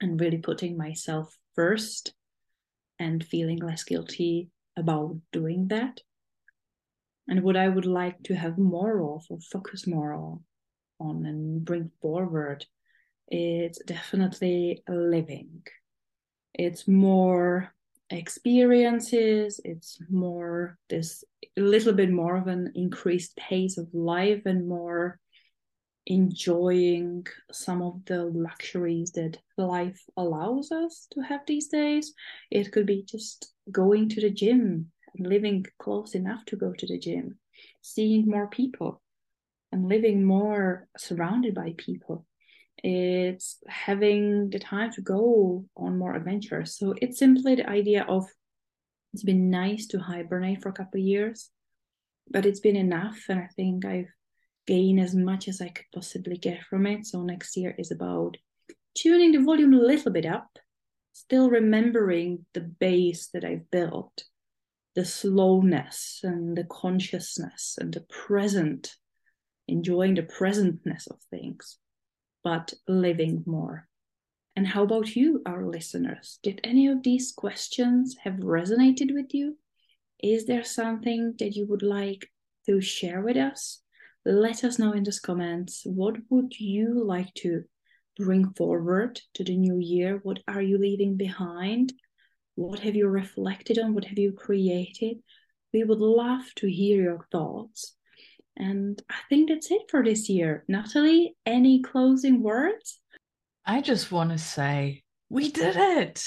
and 0.00 0.20
really 0.20 0.38
putting 0.38 0.76
myself 0.76 1.36
first 1.54 2.14
and 2.98 3.24
feeling 3.24 3.58
less 3.58 3.82
guilty 3.84 4.50
about 4.76 5.16
doing 5.32 5.68
that. 5.68 6.00
And 7.28 7.42
what 7.42 7.56
I 7.56 7.68
would 7.68 7.86
like 7.86 8.22
to 8.24 8.34
have 8.34 8.58
more 8.58 9.14
of 9.14 9.24
or 9.28 9.38
focus 9.40 9.86
more 9.86 10.12
on, 10.12 10.40
on 10.98 11.26
and 11.26 11.64
bring 11.64 11.90
forward 12.00 12.66
is 13.30 13.78
definitely 13.86 14.82
living. 14.88 15.62
It's 16.54 16.88
more 16.88 17.72
experiences, 18.10 19.60
it's 19.64 19.98
more 20.10 20.78
this 20.88 21.24
a 21.56 21.60
little 21.60 21.92
bit 21.92 22.10
more 22.10 22.36
of 22.36 22.46
an 22.46 22.72
increased 22.74 23.36
pace 23.36 23.78
of 23.78 23.88
life 23.92 24.42
and 24.46 24.68
more 24.68 25.18
enjoying 26.06 27.24
some 27.52 27.82
of 27.82 28.04
the 28.06 28.24
luxuries 28.24 29.12
that 29.12 29.38
life 29.56 30.02
allows 30.16 30.72
us 30.72 31.06
to 31.12 31.20
have 31.20 31.40
these 31.46 31.68
days. 31.68 32.14
It 32.50 32.72
could 32.72 32.86
be 32.86 33.04
just 33.04 33.52
going 33.70 34.08
to 34.10 34.20
the 34.20 34.30
gym 34.30 34.90
and 35.16 35.26
living 35.26 35.66
close 35.78 36.14
enough 36.14 36.44
to 36.46 36.56
go 36.56 36.72
to 36.72 36.86
the 36.86 36.98
gym, 36.98 37.38
seeing 37.82 38.26
more 38.26 38.48
people, 38.48 39.02
and 39.72 39.88
living 39.88 40.24
more 40.24 40.88
surrounded 40.96 41.54
by 41.54 41.74
people. 41.76 42.26
It's 42.78 43.58
having 43.68 44.50
the 44.50 44.58
time 44.58 44.90
to 44.92 45.02
go 45.02 45.66
on 45.76 45.98
more 45.98 46.14
adventures. 46.14 46.78
So 46.78 46.94
it's 47.00 47.18
simply 47.18 47.56
the 47.56 47.68
idea 47.68 48.04
of 48.08 48.26
it's 49.12 49.24
been 49.24 49.50
nice 49.50 49.86
to 49.88 49.98
hibernate 49.98 50.62
for 50.62 50.68
a 50.68 50.72
couple 50.72 51.00
of 51.00 51.06
years, 51.06 51.50
but 52.30 52.46
it's 52.46 52.60
been 52.60 52.76
enough. 52.76 53.18
And 53.28 53.40
I 53.40 53.48
think 53.56 53.84
I've 53.84 54.12
gained 54.66 55.00
as 55.00 55.14
much 55.14 55.48
as 55.48 55.60
I 55.60 55.68
could 55.68 55.86
possibly 55.92 56.36
get 56.36 56.62
from 56.62 56.86
it. 56.86 57.06
So 57.06 57.22
next 57.22 57.56
year 57.56 57.74
is 57.76 57.90
about 57.90 58.36
tuning 58.94 59.32
the 59.32 59.40
volume 59.40 59.74
a 59.74 59.78
little 59.78 60.12
bit 60.12 60.26
up, 60.26 60.58
still 61.12 61.50
remembering 61.50 62.46
the 62.54 62.60
base 62.60 63.28
that 63.34 63.44
I've 63.44 63.70
built, 63.70 64.24
the 64.94 65.04
slowness 65.04 66.20
and 66.22 66.56
the 66.56 66.64
consciousness 66.64 67.76
and 67.80 67.92
the 67.92 68.00
present, 68.02 68.94
enjoying 69.68 70.14
the 70.14 70.22
presentness 70.22 71.10
of 71.10 71.18
things, 71.30 71.78
but 72.42 72.72
living 72.88 73.42
more. 73.46 73.88
And 74.56 74.66
how 74.66 74.82
about 74.82 75.14
you, 75.14 75.42
our 75.46 75.64
listeners? 75.64 76.38
Did 76.42 76.60
any 76.64 76.88
of 76.88 77.02
these 77.02 77.32
questions 77.32 78.16
have 78.24 78.34
resonated 78.34 79.14
with 79.14 79.32
you? 79.32 79.56
Is 80.22 80.46
there 80.46 80.64
something 80.64 81.34
that 81.38 81.56
you 81.56 81.66
would 81.66 81.82
like 81.82 82.30
to 82.66 82.80
share 82.80 83.22
with 83.22 83.36
us? 83.36 83.80
Let 84.24 84.64
us 84.64 84.78
know 84.78 84.92
in 84.92 85.04
the 85.04 85.18
comments 85.22 85.82
what 85.84 86.16
would 86.28 86.58
you 86.60 87.04
like 87.04 87.32
to 87.36 87.64
bring 88.16 88.52
forward 88.52 89.20
to 89.34 89.44
the 89.44 89.56
new 89.56 89.78
year? 89.78 90.20
What 90.22 90.40
are 90.46 90.60
you 90.60 90.76
leaving 90.78 91.16
behind? 91.16 91.92
What 92.54 92.80
have 92.80 92.96
you 92.96 93.08
reflected 93.08 93.78
on? 93.78 93.94
What 93.94 94.04
have 94.04 94.18
you 94.18 94.32
created? 94.32 95.18
We 95.72 95.84
would 95.84 96.00
love 96.00 96.44
to 96.56 96.70
hear 96.70 97.02
your 97.02 97.26
thoughts. 97.32 97.96
And 98.60 99.02
I 99.08 99.16
think 99.30 99.48
that's 99.48 99.70
it 99.70 99.90
for 99.90 100.04
this 100.04 100.28
year. 100.28 100.64
Natalie, 100.68 101.34
any 101.46 101.80
closing 101.80 102.42
words? 102.42 103.00
I 103.64 103.80
just 103.80 104.12
want 104.12 104.30
to 104.32 104.38
say 104.38 105.02
we 105.30 105.50
did 105.50 105.76
it. 105.76 106.22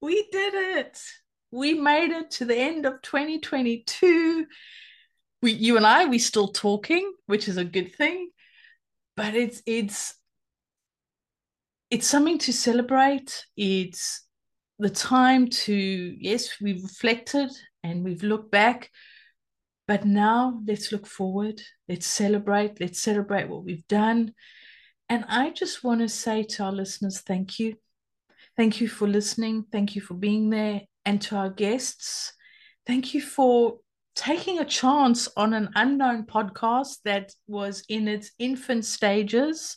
We 0.00 0.26
did 0.32 0.54
it. 0.54 0.98
We 1.50 1.74
made 1.74 2.10
it 2.10 2.30
to 2.32 2.46
the 2.46 2.56
end 2.56 2.86
of 2.86 3.02
2022. 3.02 4.46
We, 5.42 5.52
you 5.52 5.76
and 5.76 5.86
I, 5.86 6.06
we're 6.06 6.18
still 6.20 6.48
talking, 6.48 7.12
which 7.26 7.48
is 7.48 7.58
a 7.58 7.64
good 7.64 7.94
thing. 7.96 8.30
But 9.14 9.34
it's 9.34 9.62
it's 9.66 10.14
it's 11.90 12.06
something 12.06 12.38
to 12.38 12.52
celebrate. 12.54 13.44
It's 13.58 14.24
the 14.78 14.88
time 14.88 15.48
to 15.48 15.74
yes, 15.74 16.56
we've 16.62 16.82
reflected 16.82 17.50
and 17.82 18.02
we've 18.02 18.22
looked 18.22 18.50
back, 18.50 18.90
but 19.86 20.04
now 20.04 20.60
let's 20.66 20.92
look 20.92 21.06
forward. 21.06 21.60
Let's 21.88 22.06
celebrate. 22.06 22.80
Let's 22.80 23.00
celebrate 23.00 23.48
what 23.48 23.64
we've 23.64 23.86
done 23.88 24.32
and 25.12 25.26
I 25.28 25.50
just 25.50 25.84
want 25.84 26.00
to 26.00 26.08
say 26.08 26.42
to 26.42 26.64
our 26.64 26.72
listeners, 26.72 27.20
thank 27.20 27.58
you. 27.58 27.76
Thank 28.56 28.80
you 28.80 28.88
for 28.88 29.06
listening. 29.06 29.66
Thank 29.70 29.94
you 29.94 30.00
for 30.00 30.14
being 30.14 30.48
there. 30.48 30.80
And 31.04 31.20
to 31.22 31.36
our 31.36 31.50
guests, 31.50 32.32
thank 32.86 33.12
you 33.12 33.20
for 33.20 33.80
taking 34.16 34.58
a 34.58 34.64
chance 34.64 35.28
on 35.36 35.52
an 35.52 35.68
unknown 35.74 36.24
podcast 36.24 37.00
that 37.04 37.32
was 37.46 37.84
in 37.90 38.08
its 38.08 38.30
infant 38.38 38.86
stages. 38.86 39.76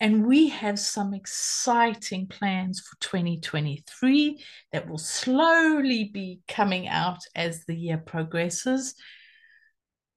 And 0.00 0.26
we 0.26 0.48
have 0.48 0.78
some 0.78 1.12
exciting 1.12 2.26
plans 2.26 2.80
for 2.80 2.96
2023 3.00 4.42
that 4.72 4.88
will 4.88 4.96
slowly 4.96 6.04
be 6.04 6.40
coming 6.48 6.88
out 6.88 7.18
as 7.36 7.66
the 7.66 7.76
year 7.76 7.98
progresses. 7.98 8.94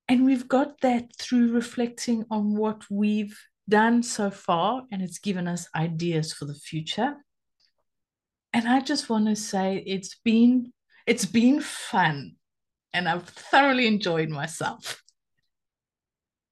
And 0.08 0.26
we've 0.26 0.48
got 0.48 0.82
that 0.82 1.16
through 1.18 1.52
reflecting 1.52 2.26
on 2.30 2.56
what 2.56 2.84
we've 2.90 3.38
done 3.68 4.04
so 4.04 4.30
far 4.30 4.84
and 4.92 5.02
it's 5.02 5.18
given 5.18 5.48
us 5.48 5.68
ideas 5.76 6.32
for 6.32 6.46
the 6.46 6.54
future. 6.54 7.16
And 8.54 8.68
i 8.68 8.80
just 8.80 9.10
want 9.10 9.26
to 9.28 9.36
say 9.36 9.84
it's 9.86 10.16
been 10.24 10.72
it's 11.06 11.26
been 11.26 11.60
fun 11.60 12.36
and 12.94 13.10
i've 13.10 13.28
thoroughly 13.28 13.88
enjoyed 13.88 14.30
myself. 14.30 15.02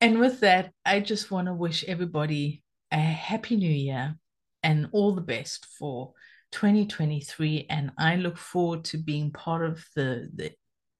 And 0.01 0.19
with 0.19 0.41
that 0.41 0.71
i 0.85 0.99
just 0.99 1.31
want 1.31 1.47
to 1.47 1.53
wish 1.53 1.83
everybody 1.87 2.63
a 2.91 2.97
happy 2.97 3.55
new 3.55 3.71
year 3.71 4.15
and 4.63 4.89
all 4.91 5.13
the 5.13 5.21
best 5.21 5.65
for 5.77 6.13
2023 6.51 7.67
and 7.69 7.91
i 7.97 8.15
look 8.15 8.37
forward 8.37 8.83
to 8.83 8.97
being 8.97 9.31
part 9.31 9.65
of 9.65 9.83
the, 9.95 10.29
the 10.35 10.51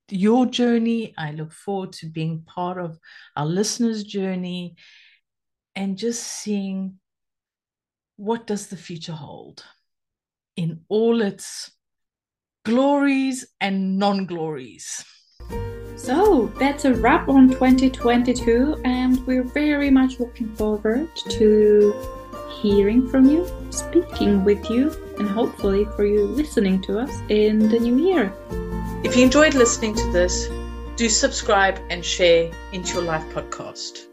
your 0.09 0.45
journey 0.45 1.13
i 1.17 1.31
look 1.31 1.51
forward 1.51 1.91
to 1.91 2.07
being 2.07 2.41
part 2.41 2.77
of 2.77 2.99
our 3.35 3.45
listeners 3.45 4.03
journey 4.03 4.75
and 5.75 5.97
just 5.97 6.21
seeing 6.23 6.99
what 8.17 8.45
does 8.45 8.67
the 8.67 8.77
future 8.77 9.13
hold 9.13 9.63
in 10.55 10.81
all 10.87 11.21
its 11.21 11.71
glories 12.63 13.45
and 13.59 13.97
non-glories. 13.97 15.03
So 15.95 16.51
that's 16.59 16.85
a 16.85 16.93
wrap 16.93 17.29
on 17.29 17.49
2022, 17.49 18.81
and 18.83 19.25
we're 19.25 19.43
very 19.43 19.89
much 19.89 20.19
looking 20.19 20.53
forward 20.55 21.09
to 21.29 21.93
hearing 22.61 23.07
from 23.07 23.25
you, 23.25 23.47
speaking 23.69 24.43
with 24.43 24.69
you, 24.69 24.91
and 25.19 25.29
hopefully 25.29 25.85
for 25.95 26.05
you 26.05 26.25
listening 26.25 26.81
to 26.83 26.99
us 26.99 27.11
in 27.29 27.69
the 27.69 27.79
new 27.79 27.97
year. 27.97 28.33
If 29.03 29.17
you 29.17 29.23
enjoyed 29.23 29.53
listening 29.53 29.95
to 29.95 30.11
this, 30.13 30.47
do 30.95 31.09
subscribe 31.09 31.77
and 31.89 32.05
share 32.05 32.51
into 32.71 32.93
your 32.93 33.03
life 33.03 33.25
podcast. 33.33 34.07